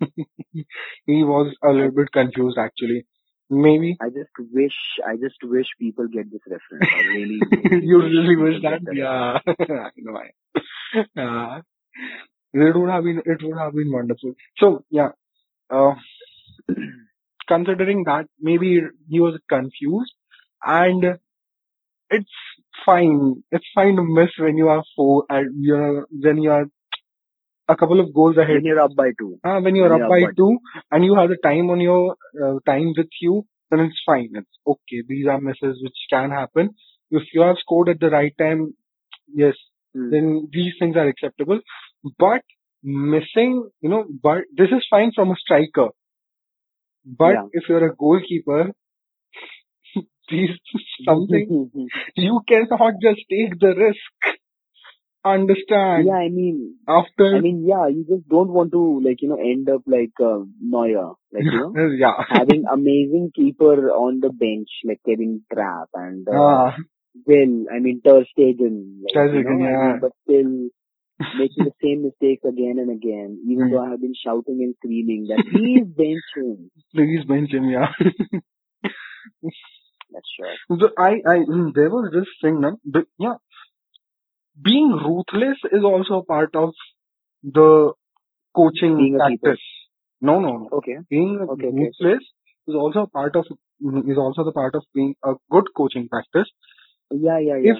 [0.00, 0.06] yeah.
[1.06, 3.06] he was a little bit confused actually.
[3.50, 4.72] Maybe I just wish
[5.06, 6.90] I just wish people get this reference.
[6.90, 7.40] I really
[7.86, 8.94] you really wish people that.
[8.94, 10.16] Yeah, I know.
[10.16, 11.60] I, uh,
[12.52, 14.34] it would have been it would have been wonderful.
[14.58, 15.10] So yeah,
[15.70, 15.94] uh,
[17.48, 20.12] considering that maybe he was confused
[20.64, 21.18] and
[22.10, 22.30] it's
[22.84, 23.42] fine.
[23.50, 26.66] It's fine to miss when you are four and you're when you are
[27.68, 28.56] a couple of goals ahead.
[28.56, 29.38] When you're up by two.
[29.44, 30.58] Uh, when you're When up you're by up by two
[30.90, 34.30] and you have the time on your uh, time with you, then it's fine.
[34.34, 35.02] It's okay.
[35.08, 36.74] These are misses which can happen.
[37.10, 38.74] If you have scored at the right time,
[39.34, 39.54] yes,
[39.96, 40.10] Hmm.
[40.10, 41.60] then these things are acceptable.
[42.18, 42.42] But
[42.82, 45.88] missing, you know, but this is fine from a striker.
[47.04, 47.48] But Yeah.
[47.52, 48.72] if you're a goalkeeper,
[50.30, 50.50] these
[51.04, 51.70] something
[52.16, 54.36] you cannot just take the risk.
[55.24, 56.06] Understand?
[56.06, 59.36] yeah, I mean, After I mean, yeah, you just don't want to like you know
[59.40, 61.74] end up like uh, Neuer, like you know.
[61.98, 62.24] yeah.
[62.28, 66.76] having amazing keeper on the bench like Kevin Trapp and uh, Ah,
[67.26, 69.92] Will, I mean Ter Stegen, like, Ter you know, Stegen, I yeah.
[69.92, 70.68] mean, but still
[71.20, 73.40] making the same mistakes again and again.
[73.48, 73.70] Even Mm.
[73.72, 76.70] though I have been shouting and screaming that please bench him.
[76.94, 77.92] please bench him, yeah.
[80.12, 80.78] That's sure.
[80.78, 82.78] So I, I, mm, there was this thing, no?
[82.84, 83.34] But, yeah.
[84.62, 86.70] Being ruthless is also a part of
[87.42, 87.92] the
[88.54, 89.60] coaching Being a practice.
[90.20, 90.68] No, no, no.
[90.72, 90.98] Okay.
[91.10, 91.76] Being Okay, okay.
[91.76, 92.22] ruthless
[92.68, 96.48] is also a part of, is also the part of being a good coaching practice.
[97.10, 97.72] Yeah, yeah, yeah.
[97.72, 97.78] If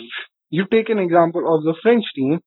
[0.51, 2.41] you take an example of the French team,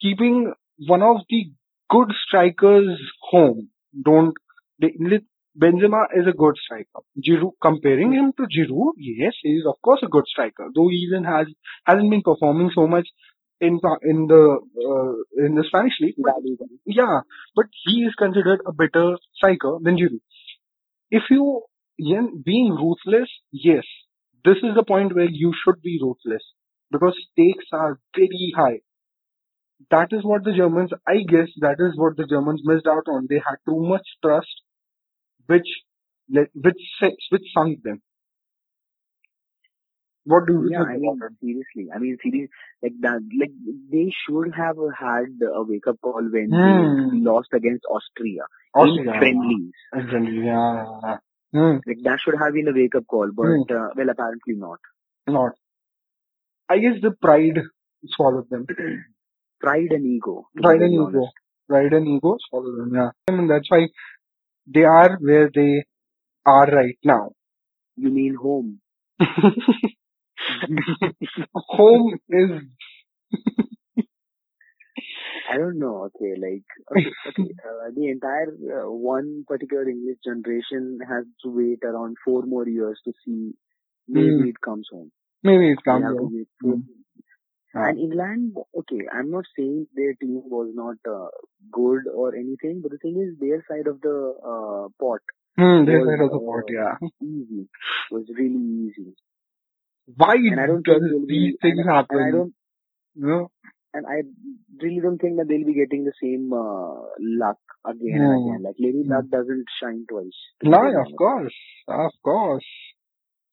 [0.00, 0.52] keeping
[0.86, 1.50] one of the
[1.90, 3.68] good strikers home,
[4.04, 4.34] don't,
[4.80, 4.92] they,
[5.58, 7.00] Benzema is a good striker.
[7.18, 10.96] Giroud, comparing him to Giroud, yes, he is of course a good striker, though he
[11.08, 11.46] even has,
[11.84, 13.08] hasn't been performing so much
[13.60, 16.16] in, in the, uh, in the Spanish league.
[16.18, 16.34] But
[16.84, 17.20] yeah,
[17.54, 20.20] but he is considered a better striker than Giroud.
[21.10, 21.62] if you
[21.98, 23.84] yeah, being ruthless, yes,
[24.44, 26.42] this is the point where you should be ruthless
[26.90, 28.80] because stakes are very high.
[29.90, 33.26] That is what the Germans, I guess, that is what the Germans missed out on.
[33.28, 34.62] They had too much trust,
[35.46, 35.68] which
[36.28, 36.82] which
[37.30, 38.02] which sunk them.
[40.24, 41.88] What do you Yeah, think I mean, seriously.
[41.94, 42.50] I mean, seriously,
[42.82, 43.52] like that, like
[43.90, 46.60] they should have had a wake up call when Hmm.
[46.62, 48.44] they lost against Austria
[48.80, 49.74] in Austria, friendlies.
[49.94, 51.18] Exactly, yeah.
[51.52, 51.78] Hmm.
[51.86, 53.62] Like that should have been a wake up call, Hmm.
[53.64, 54.78] but uh, well, apparently not.
[55.26, 55.52] Not.
[56.68, 57.60] I guess the pride
[58.06, 58.66] swallowed them.
[59.60, 61.30] Pride and ego, Pride and very ego.
[61.68, 63.10] Pride and ego Follow them, yeah.
[63.28, 63.88] And that's why
[64.66, 65.84] they are where they
[66.46, 67.32] are right now.
[67.96, 68.80] You mean home?
[71.54, 72.50] Home is
[75.50, 76.04] I don't know.
[76.06, 77.54] Okay, like okay, okay.
[77.64, 78.48] Uh, the entire
[78.78, 83.54] uh, one particular English generation has to wait around four more years to see
[84.08, 84.48] maybe Hmm.
[84.48, 85.10] it comes home.
[85.42, 86.30] maybe it comes have to
[87.84, 91.28] And England, okay, I'm not saying their team was not uh,
[91.72, 95.20] good or anything, but the thing is, their side of the uh, pot
[95.58, 96.96] Hmm, this was side of the pot, uh, yeah.
[97.22, 97.68] easy,
[98.10, 99.14] was really easy.
[100.16, 102.30] Why And I don't does these things and, and I happen?
[102.30, 102.54] don't,
[103.14, 103.50] You know?
[103.94, 104.22] and I
[104.82, 108.38] really don't think that they'll be getting the same uh, luck again and Hmm.
[108.40, 108.62] again.
[108.62, 109.08] Like Lady Hmm.
[109.08, 110.38] Luck doesn't shine twice.
[110.62, 111.54] No, of course.
[111.88, 112.66] Of course.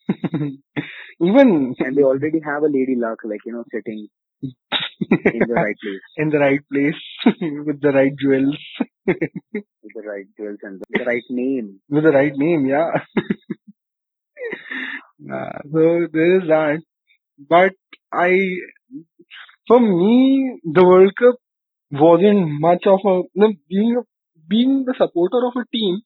[1.21, 4.07] Even And they already have a Lady Luck, like you know, sitting
[5.31, 7.01] in the right place in the right place
[7.65, 8.57] with the right jewels,
[9.83, 11.79] with the right jewels and the, the right name.
[11.89, 12.91] with the right name, yeah.
[15.31, 16.81] Uh, so there is that.
[17.49, 17.73] But
[18.13, 18.31] I,
[19.67, 21.35] for me, the World Cup
[21.91, 24.01] wasn't much of a, no, being a,
[24.47, 26.01] being the supporter of a team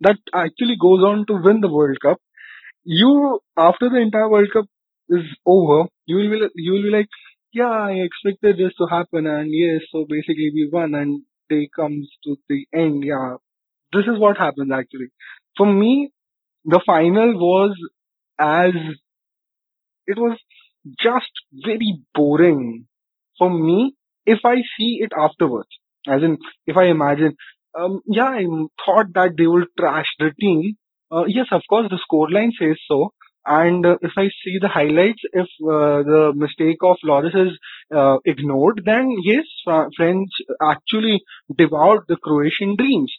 [0.00, 2.18] that actually goes on to win the World Cup.
[2.88, 4.66] You, after the entire World Cup
[5.08, 7.08] is over, you will be, you will be like,
[7.52, 12.08] yeah, I expected this to happen and yes, so basically we won and day comes
[12.24, 13.36] to the end, yeah.
[13.92, 15.08] This is what happens actually.
[15.56, 16.12] For me,
[16.64, 17.76] the final was
[18.38, 18.74] as,
[20.06, 20.38] it was
[21.00, 22.86] just very boring
[23.38, 23.94] for me
[24.26, 25.68] if I see it afterwards.
[26.08, 27.36] As in, if I imagine,
[27.78, 28.44] um, yeah, I
[28.84, 30.76] thought that they will trash the team.
[31.10, 33.12] Uh, yes, of course, the scoreline says so.
[33.46, 37.58] And uh, if I see the highlights, if uh, the mistake of Lloris is
[37.94, 40.30] uh, ignored, then yes, Fra- French
[40.60, 41.20] actually
[41.56, 43.12] devoured the Croatian dreams.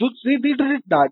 [0.00, 1.10] So they, they did that.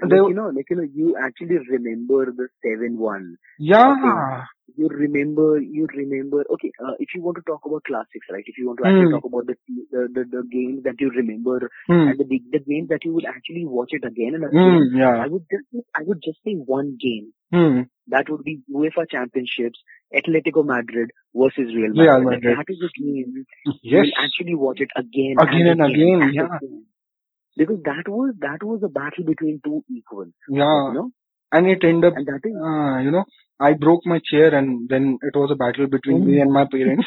[0.00, 3.36] Like They, you know, like you know, you actually remember the seven one.
[3.58, 4.44] yeah.
[4.76, 6.44] You remember, you remember.
[6.54, 8.42] Okay, uh, if you want to talk about classics, right?
[8.46, 9.14] If you want to actually Hmm.
[9.14, 9.56] talk about the
[9.92, 12.08] the the, the games that you remember Hmm.
[12.08, 12.24] and the
[12.56, 14.58] the games that you would actually watch it again and Hmm.
[14.58, 15.16] again, Yeah.
[15.24, 17.32] I would just I would just say one game.
[17.52, 17.82] Hmm.
[18.08, 19.80] That would be UEFA Championships,
[20.14, 22.26] Atletico Madrid versus Real Real Madrid.
[22.32, 22.58] Like, Madrid.
[22.58, 23.46] that is a game
[23.82, 24.06] you Yes.
[24.06, 26.20] will actually watch it again Again and again.
[26.22, 26.48] and Yeah.
[26.58, 26.84] again.
[27.56, 30.88] Because that was that was a battle between two equals, Yeah.
[30.88, 31.10] you know,
[31.52, 33.24] And it ended up, and that is uh, you know,
[33.60, 37.06] I broke my chair and then it was a battle between me and my parents.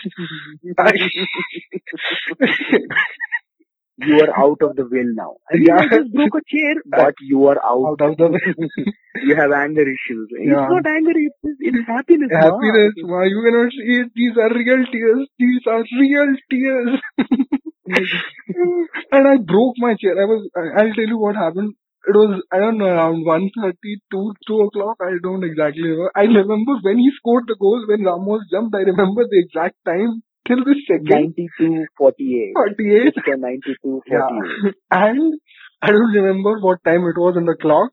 [4.00, 5.36] you are out of the will now.
[5.52, 5.82] I mean, Yeah.
[5.84, 8.00] you just broke a chair, but you are out.
[8.02, 8.84] Out of the way.
[9.28, 10.28] you have anger issues.
[10.32, 10.68] It's Yeah.
[10.70, 12.30] not anger, it's, it's happiness.
[12.32, 14.12] Happiness, why you cannot see it?
[14.16, 15.28] These are real tears.
[15.40, 17.02] These are real tears.
[19.12, 20.14] and I broke my chair.
[20.22, 21.74] I was, I'll tell you what happened.
[22.08, 23.76] It was, I don't know, around 1.30,
[24.12, 24.96] 2, 2 o'clock.
[25.04, 26.12] I don't exactly remember.
[26.16, 30.24] I remember when he scored the goal, when Ramos jumped, I remember the exact time
[30.48, 32.54] till the second 92 48.
[32.56, 33.14] 48.
[33.14, 33.40] Mr.
[33.40, 34.72] 92 Yeah.
[34.92, 35.36] And
[35.82, 37.92] I don't remember what time it was on the clock.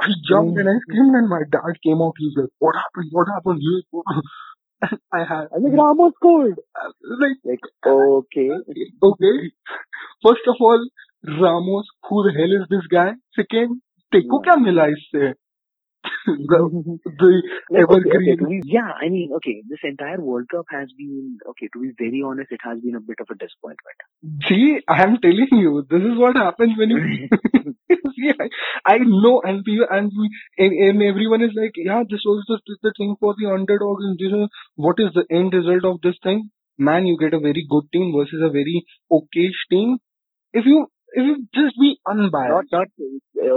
[0.00, 0.86] I jumped and I mm-hmm.
[0.86, 2.14] screamed and my dad came out.
[2.16, 3.10] He was like, what happened?
[3.10, 3.58] What happened?
[3.58, 4.22] He was,
[5.12, 6.54] I had, I was like, Ramos scored.
[7.18, 8.48] like, Like, okay.
[9.02, 9.36] okay.
[10.22, 10.78] First of all,
[11.26, 13.12] Ramos, who the hell is this guy?
[13.34, 13.80] Second,
[14.12, 14.54] Teko yeah.
[14.54, 15.34] kya mila isse?
[16.26, 18.14] the, the yeah, evergreen.
[18.16, 21.80] Okay, okay, be, yeah, I mean, okay, this entire World Cup has been, okay, to
[21.80, 23.98] be very honest, it has been a bit of a disappointment.
[24.48, 27.28] See, I am telling you, this is what happens when you.
[28.14, 30.12] see, I, I, know, and people, and,
[30.56, 34.18] and, and everyone is like, yeah, this was the, the thing for the underdogs, and
[34.18, 34.32] this
[34.76, 36.50] what is the end result of this thing?
[36.78, 39.98] Man, you get a very good team versus a very okayish team.
[40.52, 40.86] If you
[41.53, 42.71] just be unbiased.
[42.71, 42.87] Not, not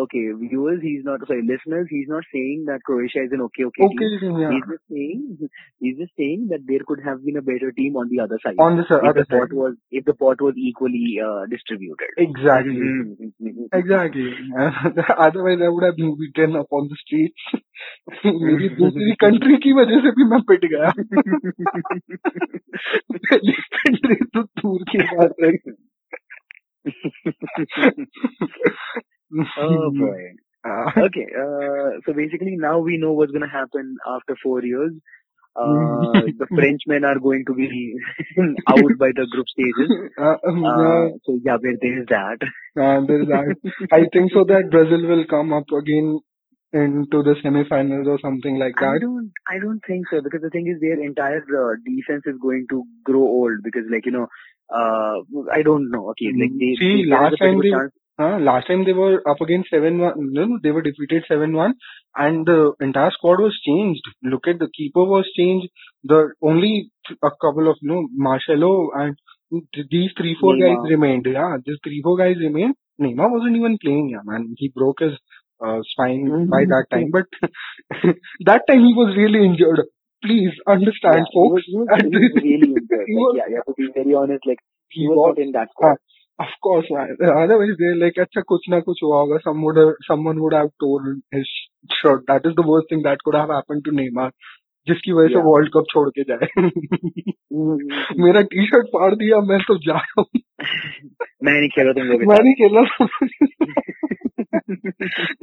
[0.05, 0.81] okay, viewers.
[0.83, 1.87] He's not sorry, listeners.
[1.89, 4.39] He's not saying that Croatia is an okay, okay, okay, team.
[4.39, 4.51] yeah.
[4.51, 5.49] He's just saying
[5.81, 8.57] he's just saying that there could have been a better team on the other side.
[8.59, 9.57] On the if other the pot side.
[9.57, 12.13] was if the pot was equally uh, distributed.
[12.19, 12.77] Exactly.
[12.77, 13.69] Mhm.
[13.73, 14.33] Exactly.
[15.17, 17.41] Otherwise, I would have been beaten up on the streets.
[18.27, 20.91] मेरी दूसरी country की वजह से भी मैं पिट गया
[23.13, 25.51] पहली country तो दूर की बात है
[29.58, 30.22] oh boy.
[30.64, 31.26] Uh, Okay.
[31.34, 34.94] Uh, so basically, now we know what's going to happen after four years.
[35.56, 37.94] Uh, the Frenchmen are going to be
[38.70, 39.90] out by the group stages.
[40.18, 42.38] uh, um, Uh, so yeah, there, there is that.
[42.80, 43.56] uh, there is that.
[43.92, 46.20] I think so that Brazil will come up again
[46.74, 48.96] into the semi-finals or something like that.
[48.96, 52.38] I don't, I don't think so because the thing is their entire uh, defense is
[52.42, 54.28] going to grow old because like you know,
[54.74, 55.18] uh,
[55.54, 56.10] I don't know.
[56.12, 58.94] Okay, like they, See, they, last a bit of time they- Uh, last time they
[58.94, 61.72] were up against 7-1, no, no, they were defeated 7-1
[62.24, 64.04] and the entire squad was changed.
[64.34, 65.70] Look at the keeper was changed.
[66.12, 66.20] The
[66.50, 66.92] only
[67.30, 69.16] a couple of, you know, Marcelo and
[69.96, 70.68] these three, four Neymar.
[70.84, 71.26] guys remained.
[71.38, 72.76] Yeah, these three, four guys remained.
[73.00, 74.54] Neymar wasn't even playing, yeah, man.
[74.58, 75.14] He broke his
[75.66, 77.26] uh, spine by that time, but
[78.52, 79.82] that time he was really injured.
[80.24, 81.64] Please understand, yeah, folks.
[81.66, 83.07] He was, And he was really injured.
[83.07, 84.47] he Like, was- yeah, you have to be very honest.
[84.53, 86.03] Like he, he was, was not in that squad.
[86.45, 87.13] Of course, man.
[87.43, 89.39] Otherwise, they're like, अच्छा कुछ ना कुछ हुआ होगा.
[89.45, 91.53] Some would have, someone would have torn his
[92.01, 92.27] shirt.
[92.33, 94.31] That is the worst thing that could have happened to Neymar.
[94.89, 95.45] जिसकी वजह से Yeah.
[95.45, 98.21] World cup छोड़ के जाए Mhm.
[98.25, 100.41] मेरा टी शर्ट फाड़ दिया मैं तो जा रहा हूँ
[101.49, 102.83] मैं नहीं खेला तुम लोग के मैं साथ। नहीं खेला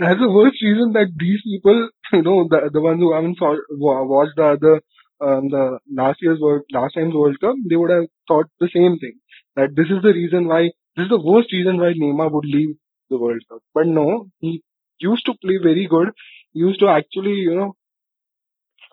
[0.04, 1.82] That's the worst reason that these people,
[2.14, 3.52] you know, the the ones who haven't saw,
[3.88, 4.74] wa- watched the other,
[5.21, 8.99] um, the last year's world, last time's World Cup, they would have thought the same
[8.99, 9.15] thing.
[9.57, 12.77] That this is the reason why, this is the worst reason why Neymar would leave
[13.11, 13.61] the World Cup.
[13.75, 14.63] But no, he
[15.01, 16.11] used to play very good.
[16.53, 17.75] He used to actually, you know,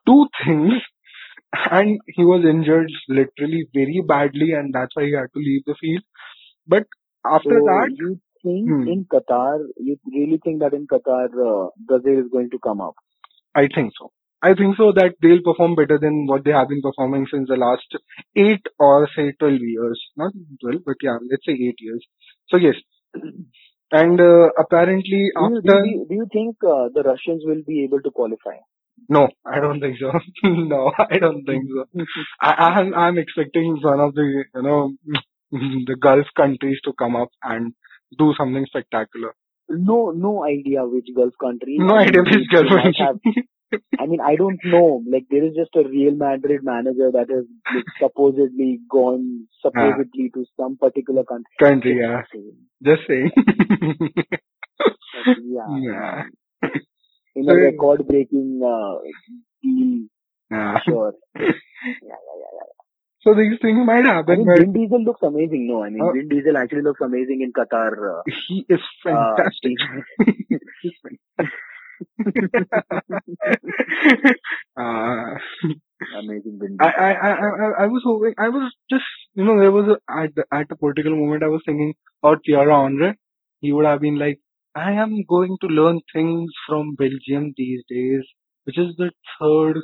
[0.06, 0.74] do things.
[1.72, 5.76] And he was injured literally very badly, and that's why he had to leave the
[5.80, 6.04] field.
[6.68, 6.84] But
[7.26, 8.88] after so that, you think Hmm.
[8.88, 12.96] in Qatar, you really think that in Qatar, uh, Brazil is going to come up?
[13.56, 14.12] I think so.
[14.48, 17.56] I think so that they'll perform better than what they have been performing since the
[17.56, 17.88] last
[18.36, 20.00] eight or say 12 years.
[20.16, 22.06] Not 12, but yeah, let's say eight years.
[22.50, 22.76] So yes.
[23.92, 27.64] And uh, apparently Do you, do, after, you, do you think uh, the Russians will
[27.66, 28.58] be able to qualify?
[29.10, 30.12] no, I don't think so.
[30.74, 32.06] no, I don't think so.
[32.42, 34.94] I, I'm, I'm expecting one of the, you know,
[35.52, 37.74] the Gulf countries to come up and
[38.18, 39.34] do something spectacular.
[39.70, 41.78] No, no idea which Gulf country.
[41.80, 42.96] No idea which Gulf country.
[43.00, 43.20] have-
[44.00, 45.02] I mean, I don't know.
[45.12, 50.46] Like, there is just a Real Madrid manager that has like, supposedly gone supposedly to
[50.60, 51.56] some particular country.
[51.60, 52.22] country, yeah.
[52.84, 53.32] Just saying.
[55.44, 55.78] yeah.
[55.82, 56.70] yeah.
[57.36, 59.00] In a record-breaking uh,
[59.62, 60.08] deal,
[60.52, 60.78] Yeah.
[60.88, 61.14] sure.
[61.86, 62.86] Yeah, yeah, yeah, yeah.
[63.22, 64.34] So these things might happen.
[64.34, 65.68] I mean, but Vin Diesel looks amazing.
[65.68, 68.20] No, I mean, Uh, Vin Diesel actually looks amazing in Qatar.
[68.20, 69.78] Uh, he is uh, fantastic.
[69.78, 70.60] team.
[70.82, 70.94] He's
[74.78, 75.36] uh,
[76.20, 79.88] amazing I, I, I, I, I was hoping, I was just, you know, there was
[79.88, 81.94] a, at, the- at a particular moment I was thinking
[82.24, 83.16] about Thierry Henry.
[83.62, 84.40] He would have been like,
[84.76, 88.24] I am going to learn things from Belgium these days,
[88.66, 89.78] which is the third,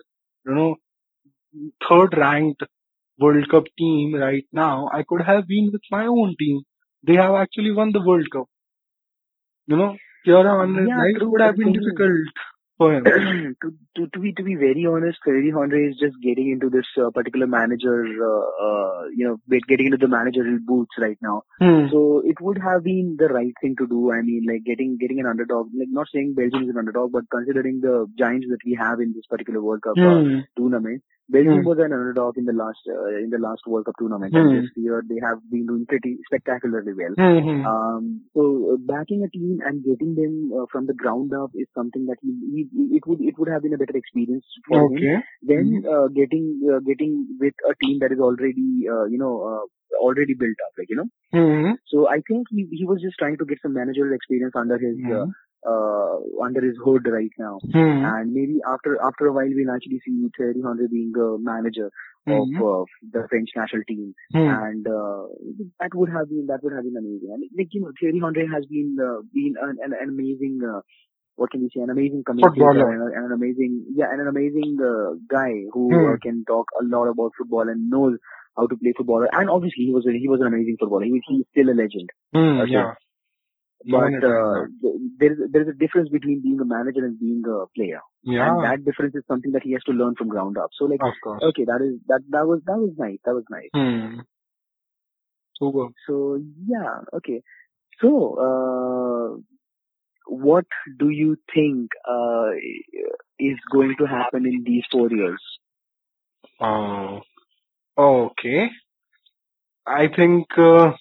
[0.45, 0.75] you know,
[1.89, 2.63] third ranked
[3.19, 4.89] World Cup team right now.
[4.93, 6.63] I could have been with my own team.
[7.03, 8.47] They have actually won the World Cup.
[9.67, 12.11] You know, Henry's Yeah, life would have been difficult
[12.77, 13.03] for him.
[13.61, 16.85] to, to to be to be very honest, Thierry Henry is just getting into this
[16.97, 17.97] uh, particular manager,
[18.29, 21.41] uh, uh, you know, getting into the managerial boots right now.
[21.59, 21.87] Hmm.
[21.91, 24.11] So it would have been the right thing to do.
[24.11, 25.67] I mean, like getting getting an underdog.
[25.77, 29.13] Like not saying Belgium is an underdog, but considering the giants that we have in
[29.15, 30.39] this particular World Cup uh, Hmm.
[30.57, 31.65] tournament, Belgium Hmm.
[31.67, 34.39] was an underdog in the last uh, in the last World Cup tournament, Hmm.
[34.39, 37.13] and this year they have been doing pretty spectacularly well.
[37.17, 37.39] Hmm.
[37.47, 37.65] Hmm.
[37.65, 41.67] Um, so uh, backing a team and getting them uh, from the ground up is
[41.73, 44.93] something that he, he, it would it would have been a better experience for him.
[44.97, 45.17] Okay.
[45.41, 49.65] Then uh, getting uh, getting with a team that is already uh, you know uh,
[50.01, 51.07] already built up, like you know.
[51.33, 51.71] Hmm.
[51.87, 54.97] So I think he he was just trying to get some managerial experience under his
[55.05, 55.31] uh, Hmm.
[55.67, 57.59] Uh, under his hood right now.
[57.71, 58.03] Hmm.
[58.13, 61.85] And maybe after after a while we'll actually see Thierry Henry being a manager
[62.27, 62.61] of Hmm.
[62.63, 62.83] uh,
[63.13, 64.47] the French national team Hmm.
[64.47, 65.23] and uh,
[65.79, 67.29] that would have been that would have been amazing.
[67.33, 70.59] I mean, like you know, Thierry Henry has been uh, been an, an, an amazing
[70.73, 70.81] uh,
[71.35, 72.91] what can we say, an amazing Footballer.
[72.91, 76.13] and, and an amazing yeah, and an amazing uh, guy who Hmm.
[76.13, 78.17] uh, can talk a lot about football and knows
[78.57, 79.25] how to play football.
[79.31, 81.05] And obviously, he was a, he was an amazing footballer.
[81.05, 82.09] He, he's still a legend.
[82.35, 82.59] Hmm.
[82.61, 82.71] Okay.
[82.73, 82.93] Yeah.
[83.85, 87.03] But one is saying uh, there is there is a difference between being a manager
[87.05, 90.15] and being a player, Yeah, and that difference is something that he has to learn
[90.15, 90.69] from ground up.
[90.77, 93.17] So like, okay, that is that that was that was nice.
[93.25, 93.69] That was nice.
[93.73, 94.19] Hmm.
[95.57, 95.87] Super.
[96.07, 97.41] So yeah, okay.
[98.01, 99.41] So uh,
[100.27, 100.65] what
[100.97, 102.51] do you think uh,
[103.39, 105.41] is going to happen in these four years?
[106.59, 107.21] Oh,
[107.97, 108.69] okay.
[109.85, 110.91] I think uh,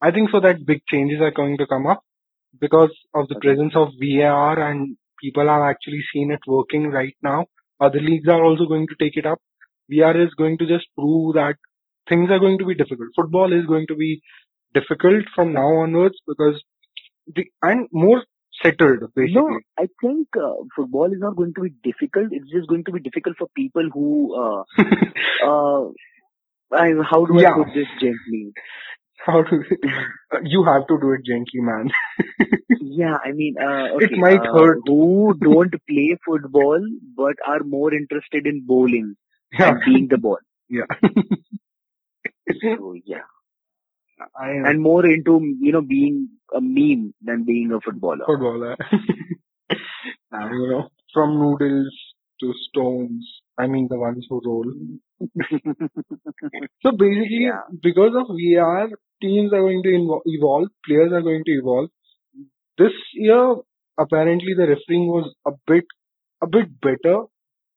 [0.00, 2.02] I think so that big changes are going to come up
[2.60, 7.46] because of the presence of VAR and people have actually seen it working right now.
[7.80, 9.40] Other leagues are also going to take it up.
[9.90, 11.56] VAR is going to just prove that
[12.08, 13.08] things are going to be difficult.
[13.16, 14.20] Football is going to be
[14.74, 16.62] difficult from now onwards because
[17.34, 18.24] the and more
[18.62, 19.34] settled basically.
[19.34, 22.28] No, I think uh, football is not going to be difficult.
[22.32, 24.34] It's just going to be difficult for people who.
[24.34, 24.64] Uh,
[25.46, 25.88] uh,
[26.72, 27.54] I, how do I Yeah.
[27.54, 28.52] put this gently?
[29.26, 29.62] How to
[30.44, 31.90] you have to do it gently, man.
[32.80, 34.78] Yeah, I mean, uh, It might uh, hurt.
[34.86, 36.80] who don't play football
[37.16, 39.14] but are more interested in bowling
[39.52, 40.38] Yeah, and being the ball.
[40.68, 40.86] yeah.
[42.62, 43.24] So yeah,
[44.38, 48.24] I am and more into you know being a meme than being a footballer.
[48.26, 48.76] footballer.
[50.50, 51.96] you know, from noodles
[52.40, 53.39] to stones.
[53.58, 54.72] I mean, the ones who roll.
[56.82, 57.62] So basically, Yeah.
[57.82, 58.88] because of VAR,
[59.22, 61.90] teams are going to invo- evolve, players are going to evolve.
[62.78, 63.56] This year,
[63.98, 65.84] apparently, the refereeing was a bit,
[66.42, 67.24] a bit better.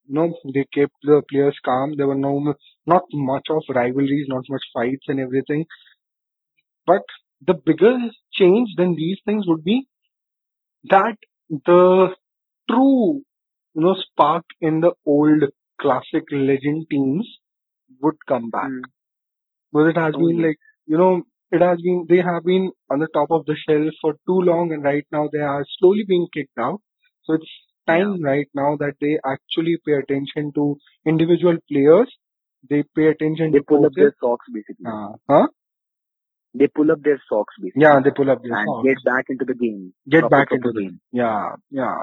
[0.07, 1.95] No, they kept the players calm.
[1.97, 2.55] There were no,
[2.86, 5.65] not much of rivalries, not much fights and everything.
[6.86, 7.03] But
[7.41, 7.97] the bigger
[8.32, 9.88] change than these things would be
[10.86, 11.17] that
[11.49, 12.15] the
[12.69, 13.24] true,
[13.74, 15.43] you know, spark in the old
[15.84, 17.27] classic legend teams
[18.01, 18.71] would come back.
[18.71, 18.84] Mm.
[19.71, 20.47] Because it has Oh, been yeah.
[20.47, 23.93] like, you know, it has been, they have been on the top of the shelf
[24.01, 26.81] for too long and right now they are slowly being kicked out.
[27.23, 27.51] So it's
[27.88, 32.09] time right now that they actually pay attention to individual players.
[32.69, 34.86] They pay attention They to pull up their socks basically.
[34.88, 35.47] Uh, huh?
[36.55, 37.81] They pull up their socks basically.
[37.84, 38.67] Yeah, they pull up their socks.
[38.67, 38.88] and socks.
[38.88, 39.93] get back into the game.
[40.09, 40.99] Get back into the game.
[41.11, 41.97] Yeah, yeah.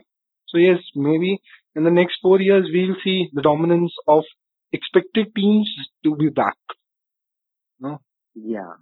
[0.48, 1.40] So yes, maybe
[1.74, 4.24] in the next four years we'll see the dominance of
[4.72, 5.70] expected teams
[6.04, 6.56] to be back.
[7.80, 7.98] No?
[8.34, 8.74] Yeah.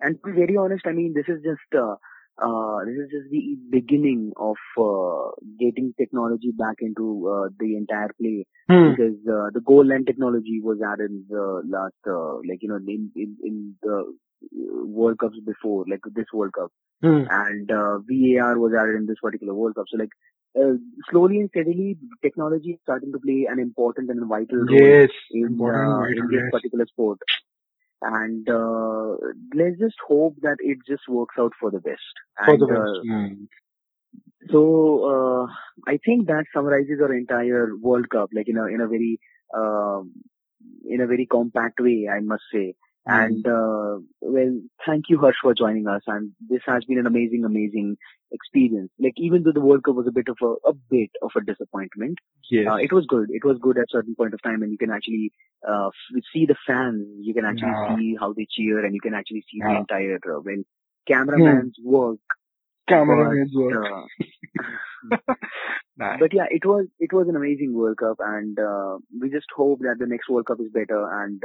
[0.00, 1.94] And to be very honest, I mean, this is just, uh,
[2.42, 8.10] uh, this is just the beginning of, uh, getting technology back into, uh, the entire
[8.20, 8.90] play Hmm.
[8.90, 12.76] because, uh, the goal line technology was added in the last, uh, like, you know,
[12.76, 14.12] in, in, in the uh,
[14.52, 16.70] World Cups before, like this World Cup
[17.02, 17.24] Hmm.
[17.28, 19.86] and, uh, VAR was added in this particular World Cup.
[19.88, 20.10] So like,
[20.58, 20.74] uh,
[21.10, 25.10] slowly and steadily, technology is starting to play an important and vital role Yes.
[25.30, 26.50] in, uh, in this yes.
[26.52, 27.18] particular sport.
[28.02, 29.16] And uh,
[29.54, 32.14] let's just hope that it just works out for the best.
[32.44, 33.08] For And the uh, best.
[33.08, 33.44] Hmm.
[34.50, 34.62] so
[35.12, 35.46] uh,
[35.88, 39.18] I think that summarizes our entire World Cup, like in a in a very
[39.56, 40.12] um,
[40.88, 42.74] in a very compact way, I must say.
[43.06, 43.12] Hmm.
[43.14, 46.02] And uh, well, thank you, Harsh, for joining us.
[46.06, 47.96] And this has been an amazing, amazing
[48.32, 48.90] experience.
[48.98, 51.44] Like even though the World Cup was a bit of a, a bit of a
[51.44, 52.18] disappointment,
[52.50, 52.66] Yes.
[52.70, 53.28] uh, it was good.
[53.30, 55.32] It was good at certain point of time, and you can actually
[55.68, 57.06] uh, f- see the fans.
[57.20, 57.96] You can actually Yeah.
[57.96, 60.62] see how they cheer, and you can actually see the entire uh, well
[61.06, 62.18] cameraman's work.
[62.88, 63.92] Cameraman's but, work.
[63.92, 65.16] uh,
[65.96, 66.18] Nice.
[66.18, 69.78] but yeah, it was it was an amazing World Cup, and uh, we just hope
[69.80, 71.42] that the next World Cup is better and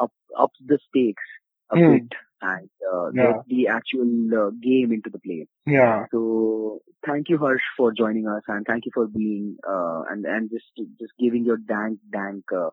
[0.00, 0.06] uh,
[0.38, 1.22] up the stakes
[1.70, 1.92] a Hmm.
[1.92, 2.12] bit
[2.42, 3.32] and uh, Yeah.
[3.32, 4.10] get the actual
[4.42, 5.46] uh, game into the play.
[5.66, 6.06] Yeah.
[6.10, 10.50] So thank you, Harsh, for joining us, and thank you for being uh, and and
[10.50, 10.70] just
[11.00, 12.70] just giving your dank dank uh,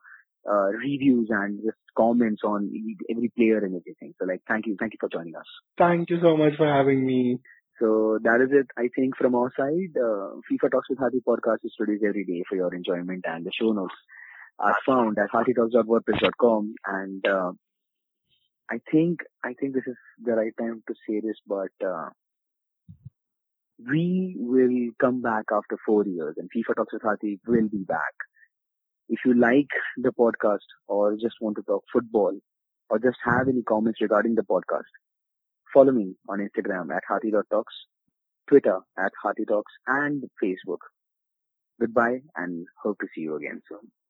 [0.50, 2.72] uh, reviews and just comments on
[3.10, 4.14] every, player and everything.
[4.20, 5.46] So like, thank you, thank you for joining us.
[5.78, 7.40] Thank you so much for having me.
[7.80, 9.94] So that is it, I think, from our side.
[9.96, 13.52] Uh, FIFA Talks with Hati podcast is produced every day for your enjoyment, and the
[13.58, 13.96] show notes
[14.60, 16.76] are found at hatitalks.wordpress.com.
[16.86, 17.52] And uh,
[18.70, 22.10] I think I think this is the right time to say this, but uh,
[23.88, 28.14] we will come back after four years, and FIFA Talks with Hati will be back.
[29.08, 32.38] If you like the podcast, or just want to talk football,
[32.90, 34.92] or just have any comments regarding the podcast,
[35.74, 37.74] follow me on Instagram at Hati.talks,
[38.48, 40.84] Twitter at Hati Talks, and Facebook.
[41.80, 43.90] Goodbye and hope to see you again soon.